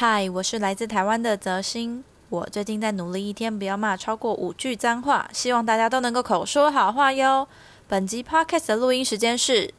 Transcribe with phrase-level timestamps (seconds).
[0.00, 2.02] 嗨，我是来自台湾的泽星。
[2.30, 7.46] 我最近在努力，一天不要骂超过五句脏话，希望大家都能够口说好话哟。
[7.86, 9.74] 本集 Podcast 的录音时间是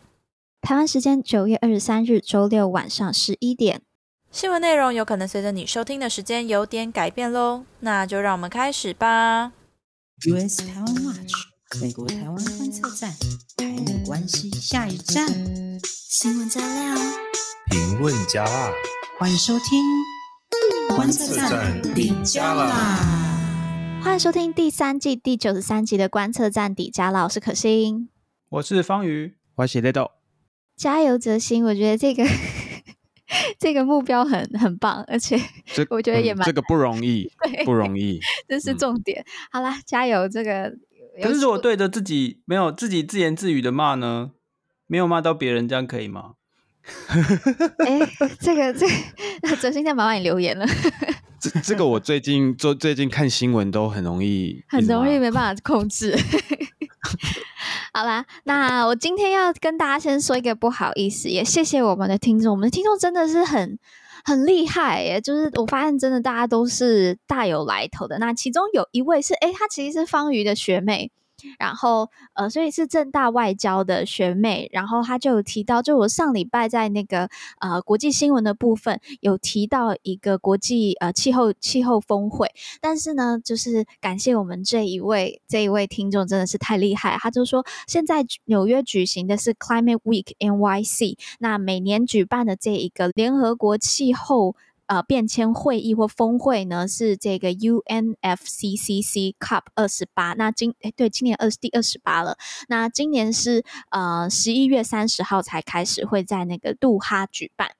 [0.61, 3.81] 台湾时间九月二十三日周六晚上十一点。
[4.29, 9.53] 新闻内容有可能随着你收听的时间有点改变喽，那就让我们开始吧。
[10.27, 11.33] US 台湾 Watch，
[11.81, 13.11] 美国台湾观测站，
[13.57, 15.25] 台美关系下一站，
[16.11, 16.95] 新闻加料，
[17.71, 18.71] 评论加辣。
[19.21, 19.83] 欢迎收听
[20.97, 22.97] 观测站底加啦！
[24.03, 27.25] 欢迎收听第三季第九十三集的观测站底加啦！
[27.25, 28.09] 我是可心，
[28.49, 30.09] 我是方瑜，我是雷豆。
[30.75, 31.63] 加油，泽新！
[31.63, 32.25] 我觉得这个
[33.61, 35.39] 这个目标很很棒，而且
[35.91, 37.31] 我觉得也蛮、嗯、这个不容易，
[37.63, 39.21] 不容易，这是重点。
[39.21, 40.27] 嗯、好啦，加油！
[40.27, 40.73] 这个
[41.21, 44.31] 可是如果对着自己没有自己自言自语的骂呢？
[44.87, 46.33] 没有骂到别人，这样可以吗？
[47.85, 48.09] 哎、欸，
[48.39, 48.87] 这个这
[49.47, 50.65] 个， 泽新在麻烦你留言了。
[51.39, 56.17] 这这个我最近做最近看新闻都很容易，很容易没办法控制。
[57.93, 63.77] 好啦，那我今天要跟大家先说一个不好意思，也谢谢我们的听众，我们的听众真的是很
[64.23, 68.17] 很厉害耶，就是我发现真的大家都是大有来头的。
[68.19, 71.11] 那其中有一位是，哎，她其实是方瑜的学妹。
[71.59, 94.55] 然后，呃，所以是正大外交的学妹，然后她就有提到，就我上礼拜在那个呃国际新闻的部分有提到一个国际呃气候气候峰会，但是呢，就是感谢我们这一位这一位听众真的是太厉害，他就说现在纽约举行的是 Climate Week NYC，那每年举办的这一个联合国气候。
[94.91, 100.33] 呃，变迁会议或峰会呢，是这个 UNFCCC COP 二十八。
[100.33, 102.37] 那今诶对，今年二十第二十八了。
[102.67, 107.71] 那今年是呃十一月三十号才开始会在那个杜哈举办。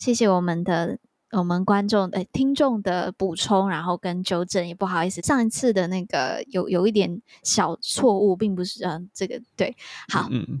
[0.00, 0.98] 谢谢我们的
[1.30, 9.76] 我们观众呃听众的补充，然后跟纠正，也不好意思，上一次的那个有有一点小错误，并不是嗯、呃、这个对，
[10.08, 10.28] 好。
[10.32, 10.60] 嗯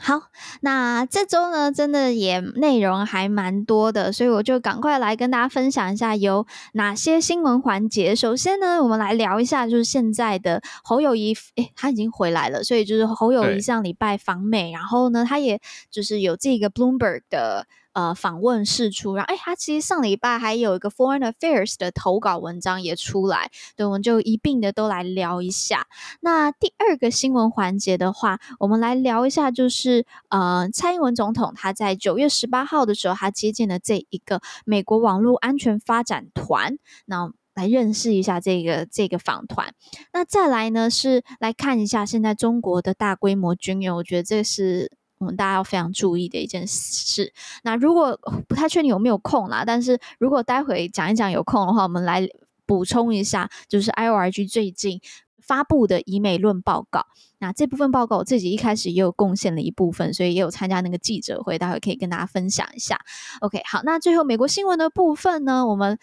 [0.00, 0.22] 好，
[0.60, 8.14] 那这周呢，真的也内容还蛮多的，所以我就赶快来跟大家分享一下有哪些新闻环节。
[8.14, 15.60] 首先呢，我们来聊一下，就是现在的侯友谊，诶，他已经回来了，所以就是侯友谊上礼拜访美，然后呢，他也
[15.90, 17.66] 就是有这个 Bloomberg 的。
[17.98, 25.88] 呃，访问释出，然后哎，他其实上礼拜还有一个 Foreign Affairs 的投稿文章也出来，对，我们就一并的都来聊一下。
[26.20, 39.74] 那第二个新闻环节的话，我们来聊一下，就是呃，蔡英文总统他在九月十八号的时候，他接见了这一个美国网络安全发展团，那来认识一下这个这个访团。
[40.12, 44.97] 那再来呢，是来看一下现在中国的大规模军演，我觉得这是。
[45.18, 47.32] 我们大家要非常注意的一件事。
[47.62, 48.18] 那如果
[48.48, 52.28] 不太确定有没有空啦，但是如果待会讲一讲有空的话，我们来
[52.66, 55.00] 补充一下，就是 IORG 最近
[55.42, 57.06] 发布的以美论报告。
[57.38, 63.00] 那这部分报告我自己一开始也有贡献了一部分，所以也有参加那个记者会，待会可以跟大家分享一下。
[63.40, 65.98] OK，好，那最后美国新闻的部分呢，我们。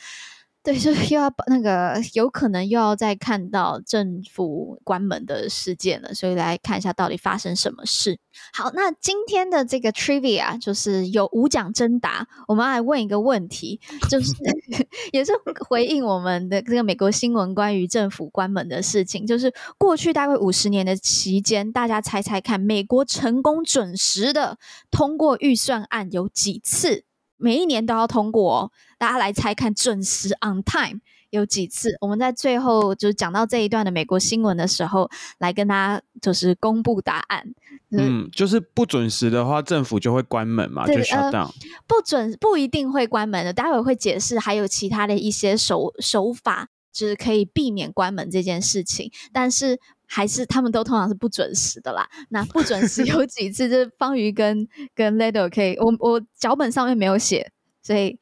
[0.66, 8.18] 对，就又要那个有可能又要再看到政府关门的事件了，所以来看一下到底发生什么事。
[8.52, 14.34] 好，那今天的这个 trivia 就是有五讲征答，我们来问一个问题，就是
[15.14, 15.31] 也是
[15.70, 24.58] 回应我们的这个美国新闻关于政府关门的事情，就是过去大概五十年的期间，大家猜猜看，美国成功准时的
[24.90, 27.03] 通过预算案有几次？
[27.38, 31.96] 每一年都要通过哦，大家来猜看准时 on time 有几次？
[32.01, 35.09] 我们在最后就是讲到这一段的美国新闻的时候，
[35.40, 37.53] 来跟大家就是公布答案。
[37.91, 41.46] 嗯，就是不准时的话，政府就会关门嘛，就 shut down。
[41.46, 41.53] 呃，
[41.88, 49.79] 不准不一定会关门的，待会会解释还有其他的一些手手法，就是可以避免关门这件事情，但是。
[50.07, 52.07] 还是他们都通常是不准时的啦。
[52.29, 57.51] 那不准时 有几次，就是方瑜跟跟 Ledo 可以，我我脚本上面没有写，
[57.81, 58.19] 所以。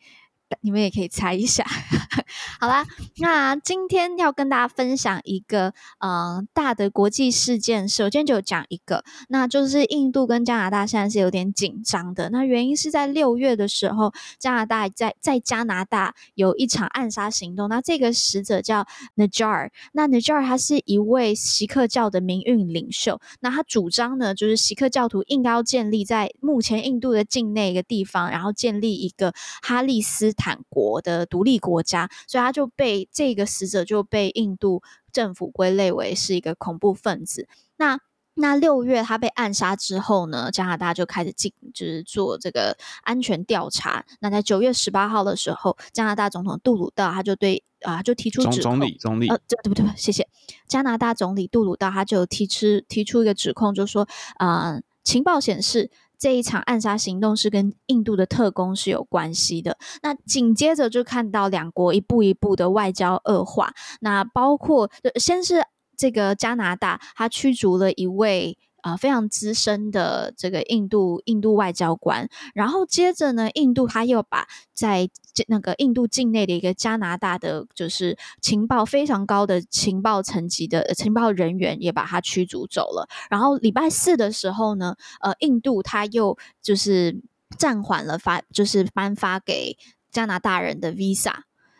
[0.62, 1.66] 你们也可以猜一下，
[2.60, 2.86] 好啦，
[3.18, 18.86] 那今天要跟大家分享一个呃大的国际事件，首先就讲一个，那就是印度跟加拿大现在是有点紧张的，那原因是在六月的时候，加拿大在在加拿大有一场暗杀行动，那这个使者叫
[19.16, 37.48] Najjar，那 Najar 他是一位锡克教的民运领袖，那他主张呢就是锡克教徒应该要建立在目前印度的境内一个地方，然后建立一个哈利斯坦国的独立国家，所以他就被这个死者就被印度政府归类为是一个恐怖分子。
[37.78, 37.98] 那
[38.34, 44.04] 那六月他被暗杀之后呢，加拿大就开始进，就是做这个安全调查。
[44.20, 49.86] 那在九月十八号的时候，加拿大总统杜鲁道他就对啊、呃，就提出指控，总理总理，呃，对不对？
[49.96, 50.28] 谢谢。
[50.68, 54.06] 加拿大总理杜鲁道他就提出提出一个指控，就说
[54.36, 55.90] 啊、呃，情报显示
[56.24, 59.78] 这一场暗杀行动是跟印度的特工是有关系的。
[60.02, 64.90] 那紧接着就看到两国一步一步的外交恶化，那包括
[65.20, 65.62] 先是。
[65.96, 75.10] 这个加拿大，他驱逐了一位、呃、非常资深的这个印度印度外交官，然后接着呢，印度他又把在
[75.48, 83.08] 那个印度境内的一个加拿大的就是情报非常高的情报层级的情报人员也把他驱逐走了。
[83.30, 87.22] 然后礼拜四的时候呢，呃，印度他又就是
[87.58, 89.78] 暂缓了发，就是颁发给
[90.12, 91.34] 加拿大人的 visa。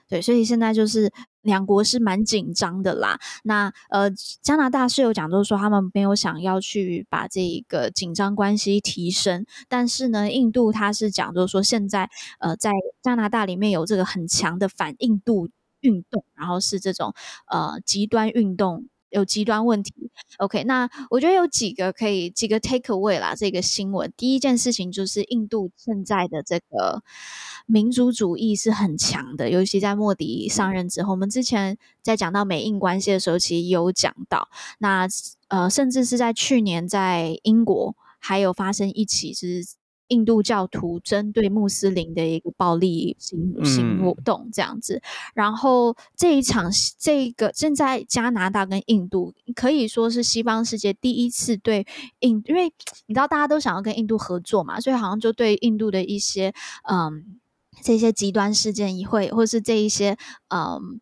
[0.10, 1.12] 对，所以现在就是。
[1.44, 3.20] 两国是蛮紧张的啦。
[3.44, 4.10] 那呃，
[4.42, 9.46] 加拿大是有讲，就是说他们没有想要去把这一个紧张关系提升。
[9.68, 12.10] 但是呢，印度他是讲，就是说现在
[12.40, 12.72] 呃，在
[13.02, 15.50] 加拿大里面有这个很强的反印度
[15.82, 17.14] 运动，然后是这种
[17.52, 18.86] 呃极端运动。
[19.14, 19.94] 有极端问题
[20.38, 23.34] ，OK，那我觉得有几个可以几个 take away 啦。
[23.36, 27.02] 这个新闻第一件事情就是印度现在的这个
[27.66, 31.14] 民族主义是很强的，尤其在莫迪上任之后。
[31.14, 34.50] 我们之前在讲到美印关系的时候，其实有讲到，
[34.80, 35.08] 那
[35.48, 39.64] 呃，甚至是在去年在英国还有发生一起是。
[40.08, 45.02] 印度教徒针对穆斯林的一个暴力行行动这样子，
[45.34, 51.86] 然后这一场这个正在加拿大跟印度可以说是西方世界第一次对
[52.20, 52.74] 印，因为
[53.08, 56.54] 你知道大家都想要跟印度合作嘛，所以好像就对印度的一些
[56.90, 57.40] 嗯
[57.82, 60.18] 这些极端事件也会，或是这一些
[60.50, 61.00] 嗯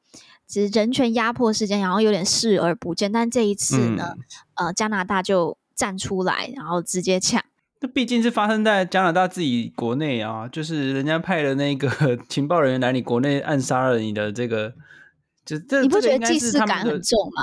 [0.48, 3.12] 其实人权压迫事件，然后有点视而不见。
[3.12, 4.16] 但这一次呢，
[4.56, 7.42] 嗯、呃，加拿大就站出来，然后直接呛。
[7.82, 11.90] 这毕竟是发生在加拿大自己国内啊，就是人家派了那个
[12.30, 14.72] 情报人员来你国内暗杀了你的这个，
[15.44, 17.42] 就这你不觉得既视感很重吗？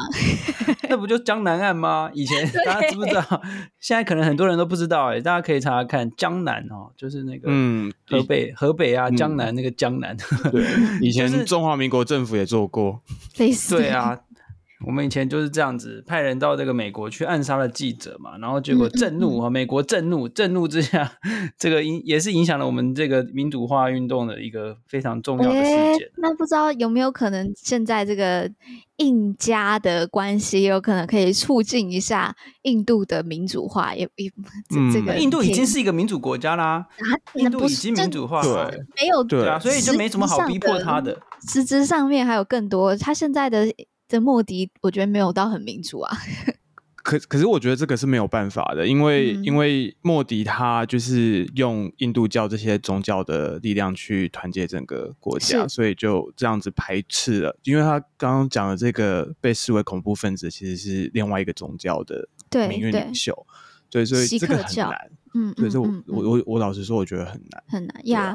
[0.89, 2.09] 那不就江南案吗？
[2.15, 3.43] 以前 大家知不知道？
[3.81, 10.17] 现在可能很多人都不知道哎、欸，大家可以查查看江南哦，就是那个嗯，河北河北啊，江南那个江南，
[10.53, 10.65] 对，
[11.03, 13.03] 以 前中华民国政府也做过，
[13.39, 14.21] 类似对啊。
[14.87, 21.19] 我们以前就是这样子，派人到这个美国去暗杀了记者嘛，然后结果震怒啊，美国震怒，震怒之下，
[21.59, 25.99] 这个影也是影响了我们这个民主化运动的一个非常重要的事件。
[25.99, 28.49] 欸，那不知道有没有可能，现在这个
[28.99, 33.93] 印加的关系有可能可以促进一下印度的民主化？
[33.97, 34.31] 也也，
[34.93, 36.87] 这个印度已经是一个民主国家啦，
[37.35, 41.19] 印度已经民主化了，对，没有对啊，所以就没什么好逼迫他的。
[41.49, 43.67] 实质上面还有更多，他现在的。
[44.09, 46.17] 这莫迪，我觉得没有到很民主啊。
[47.01, 57.57] 可可是，我觉得这个是没有办法的，因为、嗯、因为莫迪他就是用印度教这些宗教的力量去团结整个国家，所以就这样子排斥了。
[57.63, 62.29] 因为他刚刚讲的这个被视为恐怖分子，其实是另外一个宗教的
[62.69, 63.49] 名誉领袖，对，对，
[63.91, 65.11] 所以这个很难。
[65.35, 68.35] 嗯，所以说我我我我老实说，我觉得很难，很难呀。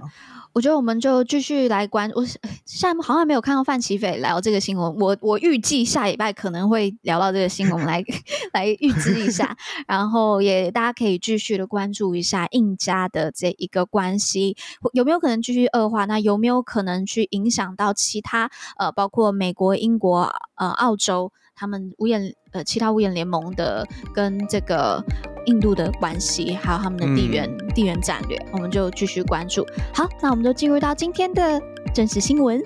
[0.54, 2.08] 我觉得我们就继续来关。
[2.14, 4.96] 我现在好像没有看到范琪斐聊这个新闻。
[5.00, 8.04] 我我预计下礼拜可能会聊到这个新闻，来
[8.54, 9.58] 来预知一下。
[9.88, 14.56] 然后也大家可以继续的关注一下印加的这一个关系
[14.94, 16.06] 有没有可能继续恶化？
[16.06, 25.04] 那有没有可能去影响到其他呃，包括美国、英国、呃、澳洲他们五眼呃其他五眼联盟的跟这个
[25.46, 29.66] 印度的关系，还有他们的地缘、嗯、地缘战略，我们就继续关注。
[29.94, 31.62] 好，那我们就进入到今天的
[31.94, 32.62] 正式新闻。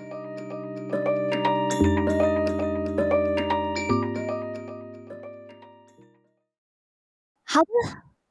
[7.44, 7.68] 好的，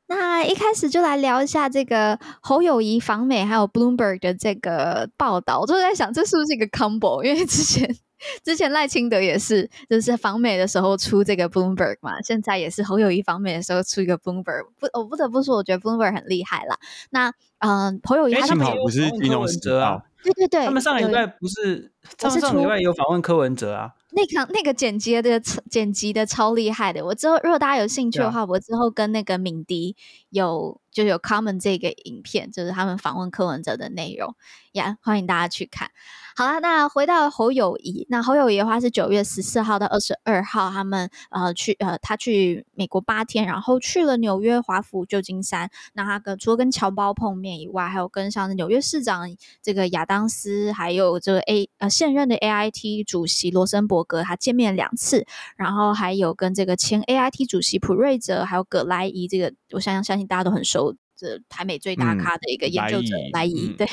[0.06, 5.58] 那一开始就来聊一下这个侯友谊访美，还有 Bloomberg 的这个报道。
[5.58, 7.24] 我就在想，这是不是一个 combo？
[7.24, 7.96] 因为之前
[8.44, 14.66] 之前赖清德也是，就是访美的时候出这个 Bloomberg 嘛，现在也是侯友谊访美的时候出一个 Bloomberg。
[14.78, 16.78] 不，我不得不说，我觉得 Bloomberg 很厉害啦。
[17.10, 20.02] 那嗯，侯友谊他们不是金融时啊？
[20.22, 23.92] 对对对，他们上礼拜不是，他们上礼拜有访问柯文哲啊。
[24.10, 27.04] 那个那个剪辑的剪辑的超厉害的。
[27.04, 29.94] 我之后如果大家有兴趣的话，啊、我之后跟那个敏迪
[30.30, 34.34] 有就有 comment 这个影片，就是他们访问柯文哲的内容，
[34.72, 35.90] 呀、yeah，欢迎大家去看。
[36.38, 45.70] 好了，那回到侯友谊，那侯友谊的话是九月十四号到二十二号，他们呃去呃他去美国八天，然后去了纽约、华府、旧金山。
[45.94, 55.24] 那他跟除了跟侨胞碰面以外，还有跟像纽约市长这个亚当斯，还有这个 A 呃现任的 AIT 主席罗森伯格，他见面两次，
[55.56, 60.94] 然后还有跟这个前 AIT 主席普瑞泽，还有葛莱伊，这个我相信相信大家都很熟。
[61.16, 63.86] 这台美最大咖的一个研究者莱仪，对，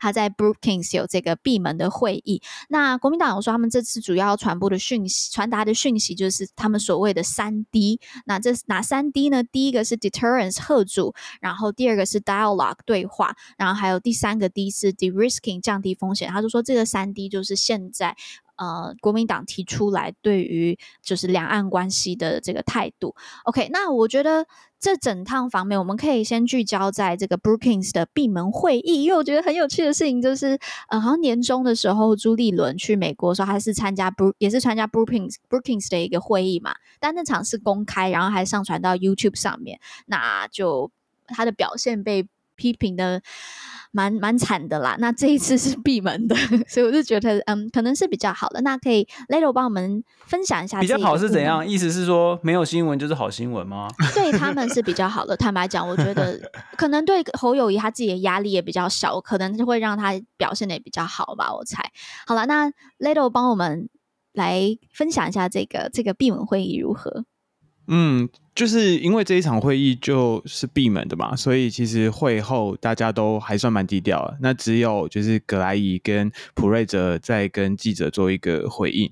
[0.00, 2.40] 他在 Brookings 有这个闭门的会议。
[2.68, 8.00] 那国民党有说，他们这次主要传播的讯息、传达的讯息，就是他们所谓的三 D。
[8.24, 9.42] 那这哪三 D 呢？
[9.42, 16.30] 第一个是 Deterrence 吓阻，然后第二个是 Dialogue 对话，然后还有第三个 D 是 De-risking 降低风险。
[16.30, 18.16] 他就说，这个三 D 就是现在。
[18.60, 23.16] 呃，国民党提出来对于就是两岸关系的这个态度。
[23.44, 24.44] OK，那我觉得
[24.78, 30.58] 这整趟访美，我们可以先聚焦在这个 Brookings 的闭门会议，因为我觉得很有趣的事情就是，
[30.90, 40.90] 呃，好像年终的时候朱立伦去美国的时候，还是参加 Bro 也是参加 Brookings Brookings 的一个会议嘛，但那场是公开，然后还上传到 YouTube 上面，那就
[41.28, 43.22] 他的表现被批评的。
[43.92, 46.36] 蛮蛮惨的啦，那这一次是闭门的，
[46.68, 48.60] 所以我就觉得，嗯，可能是比较好的。
[48.60, 51.66] 那可以 Leo 帮我们分享一下，比较好是怎样？
[51.66, 53.88] 意思是说没有新闻就是好新闻吗？
[54.14, 55.36] 对他们是比较好的。
[55.36, 56.40] 坦白讲，我觉得
[56.76, 61.52] 可能对侯友谊他自己的压力也比较小，可能就会让他表现的也比较好吧。
[61.52, 61.82] 我猜。
[62.26, 63.88] 好了，那 Leo 帮我们
[64.32, 67.24] 来分享一下这个这个闭门会议如何？
[67.92, 68.28] 嗯，
[68.60, 74.36] 就是因为这一场会议就是闭门的嘛，所以其实会后大家都还算蛮低调的。
[74.42, 79.10] 那只有就是格莱伊跟普瑞泽在跟记者做一个回应。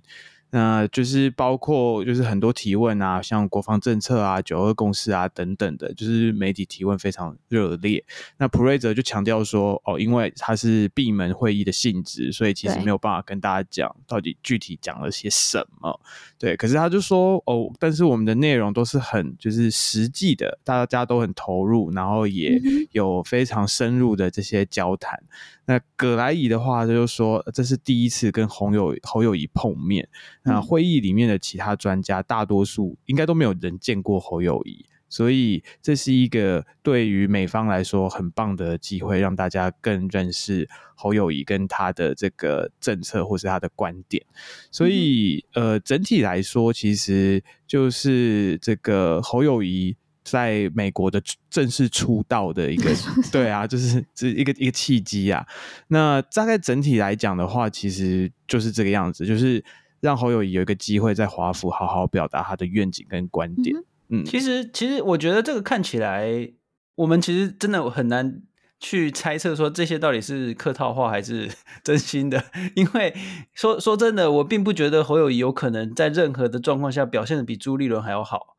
[0.50, 8.02] 那就是包括就是很多提问啊，像国防政策啊、九二共识啊等等的，就是媒体提问非常热烈。
[8.38, 16.00] 那普瑞泽就强调说，哦，因为他是闭门会议的性质，所以其实没有办法跟大家讲到底具体讲了些什么。
[16.38, 22.58] 对，可是他就说，哦，但是我们的内容都是很就是实际的，大家都很投入，然后也
[22.92, 25.22] 有非常深入的这些交谈。
[25.66, 30.08] 那葛莱仪的话，他就说这是第一次跟侯友侯友谊碰面。
[30.42, 44.24] 那会议里面的其他专家，大多数应该都没有人见过侯友谊，所以这是一个对于美方来说很棒的机会，让大家更认识侯友谊跟他的这个政策或是他的观点。
[44.70, 49.96] 所以，呃，整体来说，其实就是这个侯友谊。
[50.24, 51.18] 在美国的
[51.48, 52.94] 正式出道的一个，
[53.32, 55.42] 对啊，就是这一个一个契机啊。
[55.86, 59.64] 那大概整体来讲的话，其实就是这个样子，就是
[60.00, 63.76] 让侯友谊有一个机会在华府好好表达他的愿景跟观点。
[64.08, 66.50] 嗯，其实其实我觉得这个看起来，
[66.94, 68.42] 我们其实真的很难
[68.80, 71.50] 去猜测说这些到底是客套话还是
[71.84, 72.42] 真心的，
[72.74, 73.14] 因为
[73.52, 78.56] 说说真的，我并不觉得侯友谊有可能在任何的状况下表现的比朱立伦还要好。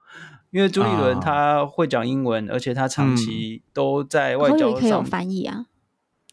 [0.52, 5.68] 因为朱立伦他会讲英文，啊、而且他长期都在外交上、嗯、可以有翻译啊。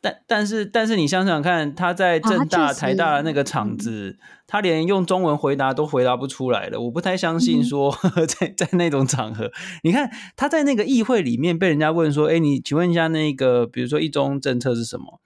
[0.07, 6.81] 但但是但是你想想看，他在政大、啊、台大的那个场子，他连用中文回答都回答不出来了。
[6.81, 7.93] 我不太相信说
[8.39, 9.51] 在在那种场合，
[9.83, 15.21] 你看他在那个议会里面被人家问说：“哎，你请问一下那个，比如说一中政策是什么？”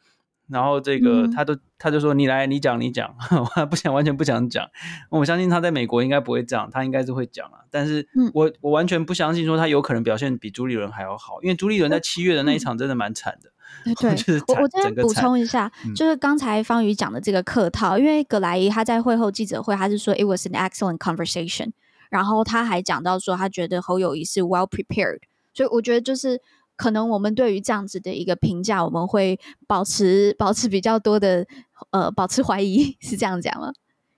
[0.50, 3.14] 然后这个他都他就说，你来你讲你讲，
[3.56, 4.66] 我不想完全不想讲。
[5.08, 7.60] 我相信他在美国应该不会这样，他应该是会讲啊。
[7.70, 13.50] 但是我我完全不相信说他有可能表现比朱立伦还要好，因为朱立伦在七月的那一场真的蛮惨的。
[13.50, 13.52] 对
[14.00, 14.10] 对，
[14.49, 21.70] 我我这边补充一下，就是刚才方宇讲的这个客套，因为葛莱伊他在会后记者会他是说 it was an excellent conversation，
[22.10, 25.20] 然后他还讲到说他觉得侯友谊是 well prepared，
[25.52, 26.40] 所以我觉得就是。
[26.76, 31.46] 可能我们对于这样子的一个评价，我们会保持保持比较多的
[31.90, 33.70] 呃，保持怀疑，是这样讲吗？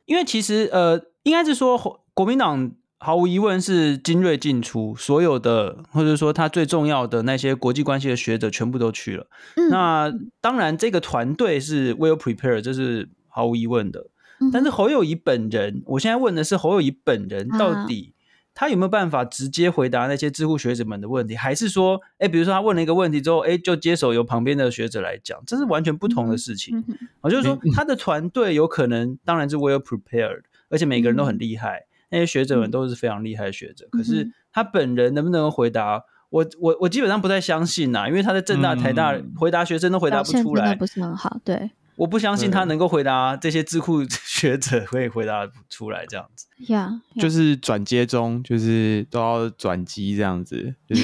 [0.04, 2.70] 因为其实呃，应该是说国民党
[3.04, 9.26] 毫无疑问是精锐进出，所有的或者说他最重要的那些国际关系的学者全部都去了。
[9.56, 14.06] 嗯、那当然，这个团队是 well prepared，这是毫无疑问的。
[14.40, 18.20] 嗯、但是侯友谊本人，我现在问的是侯友谊本人到底、啊。
[18.54, 21.34] 他有没有办法直接回答那些知乎学者们的问题？
[21.34, 26.84] 还是说，哎，比如说他问了一个问题之后，哎，就接手由旁边的学者来讲，这是完全不同的事情。
[27.22, 33.86] 我、嗯、就是说，他的团队有可能当然是 well prepared，而且每个人都很厉害，嗯、那些学者们都是非常厉害的学者。
[33.86, 36.04] 嗯、可是他本人能不能回答？
[36.30, 41.72] 我我我基本上不太相信呐，因为他在正大、台大回答学生都回答不出来，不是很好，对。
[41.96, 46.90] 我不相信他能够回答这些智库 学者可以回答出来这样子，呀，
[47.20, 51.02] 就是转接中，就是都要转机这样子，就是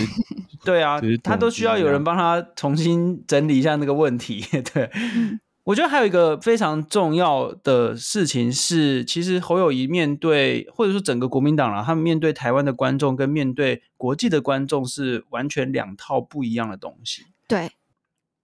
[0.65, 4.43] 对啊，他都需要有人帮他重新整理一下那个问题。
[4.73, 5.39] 对，嗯、
[5.69, 17.27] 我觉得还有一个非常重要的事情是，其实侯友谊面对或者说整个国民党啦，他们面对台湾的观众跟面对国际的观众是完全两套不一样的东西。
[17.47, 17.73] 对，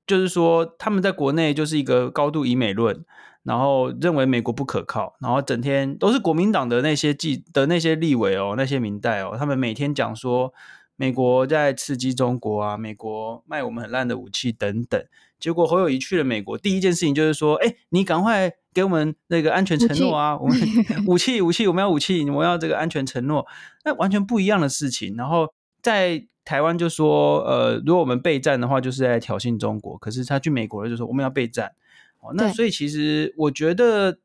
[0.07, 3.05] 就是说他们在国内就是一个高度以美论。
[3.43, 10.55] 然后认为美国不可靠，然后整天都是国民党的那些记的那些立委哦，那些民代哦，他们每天讲说
[10.97, 15.03] 美国在刺激中国啊，美国卖我们很烂的武器等等。
[15.39, 20.59] 结果侯友谊去了美国，第一件事情就是说，哎，你赶快给我们那个安全承诺啊，我们
[21.07, 23.47] 武器武器我们要武器，我们要这个安全承诺，
[23.85, 25.15] 那完全不一样的事情。
[25.17, 29.97] 然后在台湾就说，呃，如果我们备战的话，就是在挑衅中国。
[29.99, 31.73] 可是他去美国了，就说我们要备战。
[32.21, 34.19] 哦那所以其实我觉得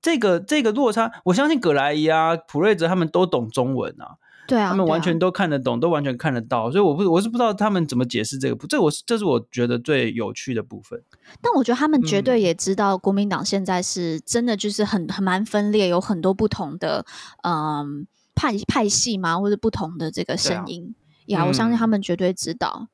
[0.00, 4.16] 这个这个落差，我相信葛莱伊啊、普瑞泽他们都懂中文啊，
[4.50, 11.00] 对啊，他们完全都看得懂，都完全看得到，所以我不我是不知道他们怎么解释这个，这我是这是我觉得最有趣的部分。
[11.40, 17.06] 但我觉得他们绝对也知道，国民党现在是真的就是很很蛮分裂，有很多不同的
[17.44, 20.94] 嗯派派系嘛，或者不同的这个声音
[21.26, 22.88] 呀，我相信他们绝对知道。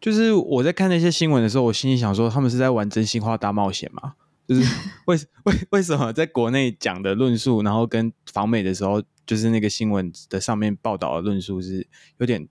[0.00, 4.14] 就是我在看那些新闻的时候，我心里想说，他们是在玩真心话大冒险吗？
[4.48, 4.62] 就是
[5.06, 11.86] 为为为什么在国内讲的论述，然后跟访美的时候，就是那个新闻的上面报道的论述是
[12.16, 12.48] 有点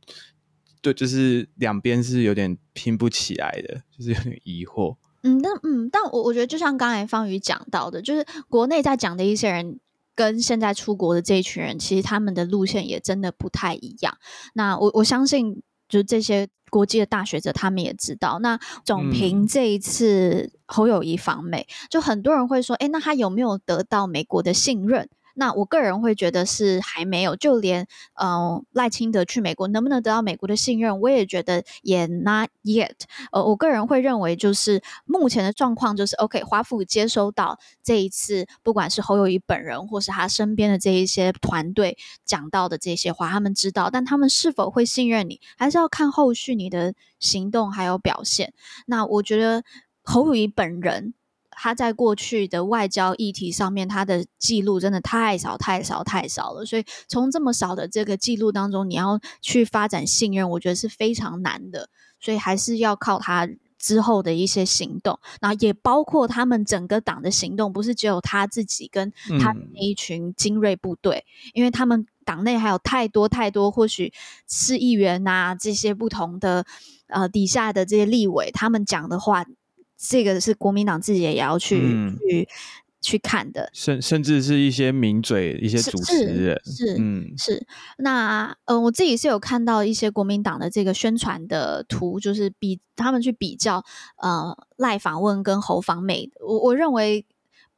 [0.81, 4.95] 对，就是两边是有点拼不起来的，就是有点疑惑。
[5.23, 9.79] 嗯，但嗯，但我我觉得就像刚才方宇讲到的，就是国内在讲的一些人，
[10.15, 14.17] 跟现在出国的这一群人，其实他们的路线也真的不太一样。
[14.53, 15.61] 那我我相信。
[15.89, 18.39] 就是这些国际的大学者，他们也知道。
[18.39, 25.09] 那总评这一次侯友谊访美，嗯、就很多人会说：“哎，那他有没有得到美国的信任？”
[25.39, 32.95] 那我个人会觉得是还没有，就连呃赖清德去美国能不能得到美国的信任，我也觉得也 not yet。
[33.31, 48.53] 呃，我个人会认为就是目前的状况就是 OK，华府接收到这一次不管是侯友宜本人或是他身边的这一些团队讲到的这些话，他们知道，但他们是否会信任你，还是要看后续你的行动还有表现。
[48.87, 49.63] 那我觉得
[50.01, 51.13] 侯友宜本人。
[51.59, 61.89] 他在过去的外交议题上面，他的记录真的太少太少太少了，所以从这么少的这个记录当中，你要去发展信任，我觉得是非常难的。
[62.19, 63.47] 所以还是要靠他
[63.79, 74.13] 之后的一些行动，然后也包括他们整个党的行动，不是只有他自己跟他那一群精锐部队，嗯、因为他们党内还有太多太多，或许
[74.47, 76.65] 是议员呐、啊，这些不同的
[77.07, 79.45] 呃底下的这些立委，他们讲的话。
[79.97, 82.47] 这个是国民党自己也要去、嗯、去
[83.01, 87.67] 去看的，甚甚至是一些名嘴、一些主持人，是，是嗯是。
[87.97, 93.83] 那呃，我自己是有看到一些国民党的这个宣传的图，就是比他们去比较
[94.17, 97.25] 呃赖访问跟侯访美，我我认为。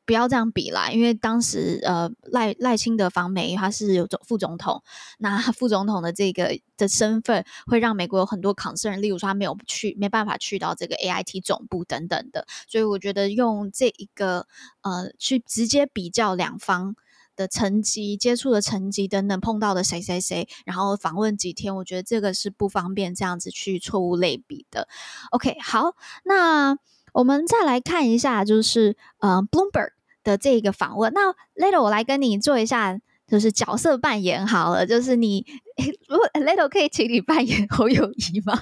[0.09, 4.81] 不要这样比啦，因为当时呃赖赖清德访美，他是有总副总统，
[5.19, 14.47] 那副总统的这个的身份会让美国有很多 concern，例如说他没有去，没办法去到这个 AIT 总部等等的，所以我觉得用这一个
[14.81, 16.95] 呃去直接比较两方
[17.35, 24.87] 的成绩、接触的成绩等等，碰到的谁谁谁，然后访问几天，我觉得这个是不方便这样子去错误类比的。
[25.29, 26.79] OK，好，那
[27.13, 29.91] 我们再来看一下，就是呃 Bloomberg。
[30.29, 35.45] 的这个访问，那 Little，我来跟你做一下，就是角色扮演好了，就是你，
[36.07, 38.61] 如果 Leto 可以请你扮演侯友宜吗？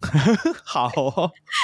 [0.64, 0.88] 好，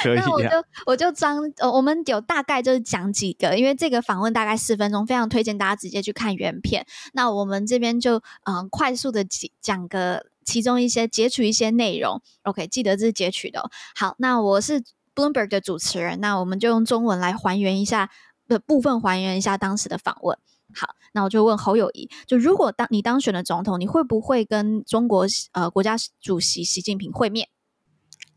[0.02, 0.24] 可以、啊。
[0.24, 0.48] 那我就
[0.86, 6.86] 我就装呃，我们有大概就是讲几个，因为这个访问大概四分钟，非常推荐大家直接去看原片。
[7.14, 9.24] 那我们这边就嗯、呃，快速的
[9.62, 12.20] 讲个其中一些截取一些内容。
[12.42, 13.70] OK，记得这是截取的、哦。
[13.94, 14.82] 好，那我是
[15.14, 18.10] Bloomberg 的主持人，那我们就用中文来还原一下。
[18.48, 20.38] 的部分还原一下当时的访问。
[20.74, 27.48] 好，那我就问侯友谊，就如果当你当选了总统，你会不会跟中国呃国家主席习近平会面？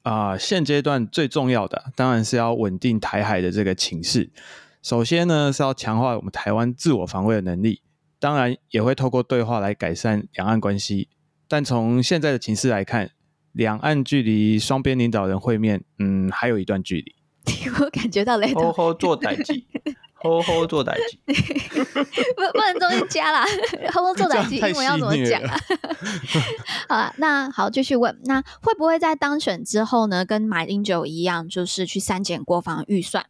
[0.04, 4.32] 啊、呃，现阶段最重要的当然是要稳定台海的这个情势。
[4.82, 7.82] 首先呢是要强化我们台湾自我防卫的能力，
[8.20, 11.10] 当然也会透过对话来改善两岸关系。
[11.50, 13.12] 但从现在的情势来看，
[13.52, 17.16] 两岸距离双边领导人会面，嗯，还有一段距离。
[17.82, 19.54] 我感觉到雷同，好好做代志，
[20.22, 23.46] 好好做代志， 不 不能中间加啦，
[23.94, 25.58] 好好做代志，英文要怎么讲啊？
[26.88, 33.26] 好了，那好，继续问，那会不会在当选之后呢，跟马英九一样，就是去删减国防预算？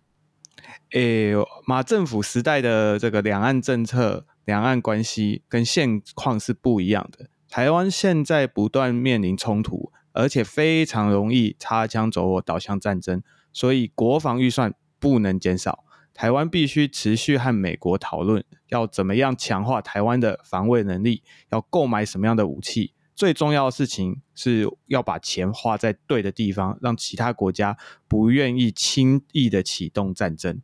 [0.92, 7.28] 诶、欸，马政府时代的这个两岸政策、两岸关系跟现况是不一样的。
[7.50, 9.92] 台湾现在不断面临冲突。
[10.12, 13.22] 而且非常容易擦枪走火，导向战争。
[13.54, 15.86] 所以国防预算不能减少，
[16.20, 22.92] 台湾必须持续和美国讨论要怎么样强化台湾的防卫能力，要购买什么样的武器。
[23.16, 27.78] 最重要的事情是要把钱花在对的地方，让其他国家
[28.10, 30.62] 不愿意轻易的启动战争。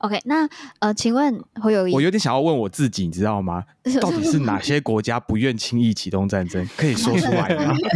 [0.00, 0.48] OK，那
[0.80, 3.64] 呃，请问侯友宜，我有点想要问我自己，你知道吗？
[4.00, 6.68] 到底是哪些国家不愿轻易启动战争？
[6.76, 7.74] 可以说出来吗？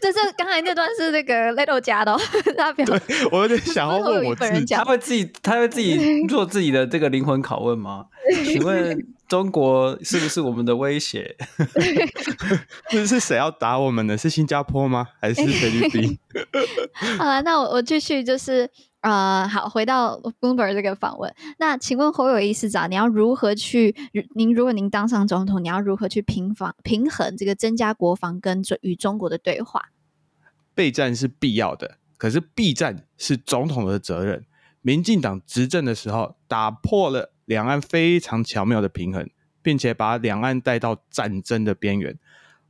[0.00, 2.16] 这是刚才那段是那个 Little 加的，
[2.56, 3.00] 他表对
[3.32, 8.06] 我有点想要问我自己，他会自己他会自己做自己的这个灵魂拷问吗？
[8.44, 11.34] 请问中国是不是我们的威胁？
[12.90, 14.16] 这是谁要打我们呢？
[14.18, 15.06] 是新加坡吗？
[15.20, 16.18] 还是菲律宾？
[17.18, 18.68] 好了，那我我继续就是。
[19.00, 23.94] 呃，好，回到 Bloomberg 这个访问，那请问侯友宜市长，你要如何去？
[24.34, 29.90] 您如果您当上总统，你要如何去平防平衡这个增加国防跟与中国的对话？
[30.74, 34.44] 备战是必要的，可是避战是总统的责任。
[34.82, 39.28] 民进党执政的时候，打破了两岸非常巧妙的平衡，
[39.62, 42.18] 并且把两岸带到战争的边缘。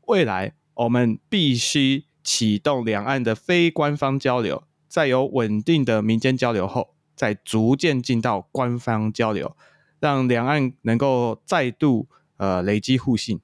[0.06, 4.62] 未来我们必须启动两岸的非官方交流。
[4.90, 9.56] 在有稳定的民间交流后，再逐渐进到官方交流，
[10.00, 13.40] 让两岸能够再度呃累积互信。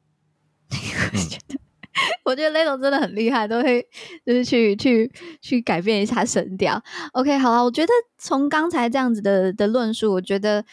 [2.25, 3.87] 我觉得雷总真的很厉害，都会
[4.27, 6.83] 就是去去去改变一下 声调。
[7.13, 10.65] OK，好了，我觉得从刚才这样子的的论述，我觉得。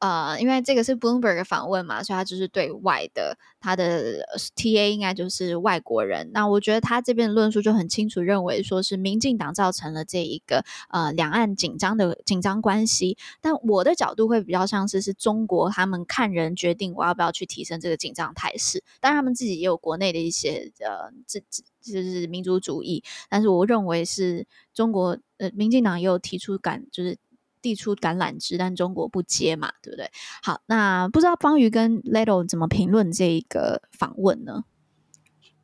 [0.00, 6.30] 呃，因为这个是 Bloomberg 访问嘛，所以他就是对外的，他的 TA 应该就是外国人。
[6.32, 13.18] 那我觉得他这边的论述就很清楚，认为说是民进党造成了这一个呃两岸紧张的紧张关系。
[13.40, 27.18] 但我的角度会比较像是是中国他们看人决定我要不要去提升这个紧张态势，当然他们自己也有国内的一些呃自己就是民族主义，但是我认为是中国呃民进党也有提出感就是。
[27.60, 30.10] 递出橄榄枝，但中国不接嘛，对不对？
[30.42, 34.64] 好，那不知道方瑜跟 Leto 怎么评论这一个访问呢？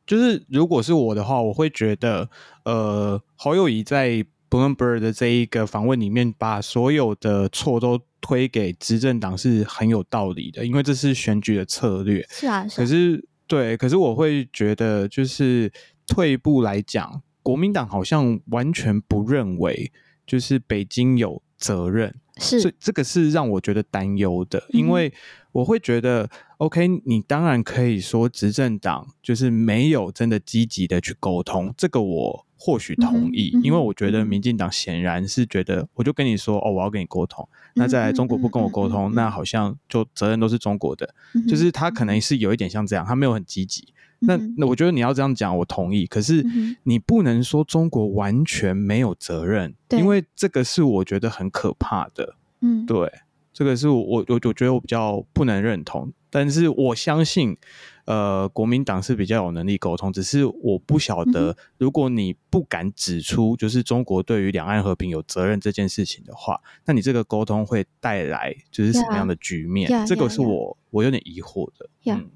[0.05, 2.29] 就是如果是我的话，我会觉得，
[2.63, 12.23] 呃，侯友谊在 Bloomberg 的这一个访问里面，把所有的错都推给执政党是很有道理的，因为这是选举的策略。
[12.29, 12.77] 是啊，是啊。
[12.77, 15.71] 可是，对，可是我会觉得，就是
[16.05, 19.91] 退一步来讲，国民党好像完全不认为，
[20.27, 21.41] 就是北京有。
[21.57, 22.15] 责任。
[22.37, 25.13] 是，所以这个是让我觉得担忧的，因为
[25.53, 41.15] 我会觉得，OK，你当然可以说执政党就是没有真的积极的去沟通，这个我或许同意，因为我觉得民进党显然是觉得，我就跟你说，哦，我要跟你沟通，那在中国不跟我沟通，那好像就责任都是中国的，
[41.47, 43.93] 就是他可能是有一点像这样，他没有很积极。
[44.27, 46.05] 那那我觉得你要这样讲，我同意。
[46.05, 46.45] 可是
[46.83, 52.35] 你不能说中国完全没有责任，因为这个是我觉得很可怕的。
[52.61, 53.11] 嗯，对，
[53.53, 56.11] 这个是我我我觉得我比较不能认同。
[56.29, 57.55] 但是我相信，
[58.03, 60.11] 呃，国民党是比较有能力沟通。
[60.11, 70.05] 只是我不晓得，如果你不敢指出就是中国对于两岸和平有责任这件事情的话，那你这个沟通会带来就是什么样的局面？
[70.05, 71.89] 这个是我我有点疑惑的。
[72.11, 72.29] 嗯。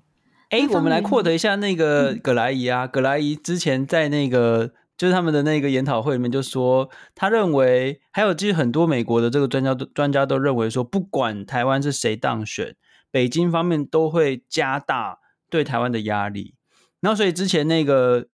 [0.50, 12.76] 哎，我们来扩得一下那个葛莱仪啊，葛莱仪之前在那个就是他们的那个研讨会里面就说，他认为还有其实很多美国的这个专家都专家都认为说，不管台湾是谁当选，
[13.12, 16.56] 北京方面都会加大对台湾的压力。
[17.00, 18.28] 然后所以之前那个。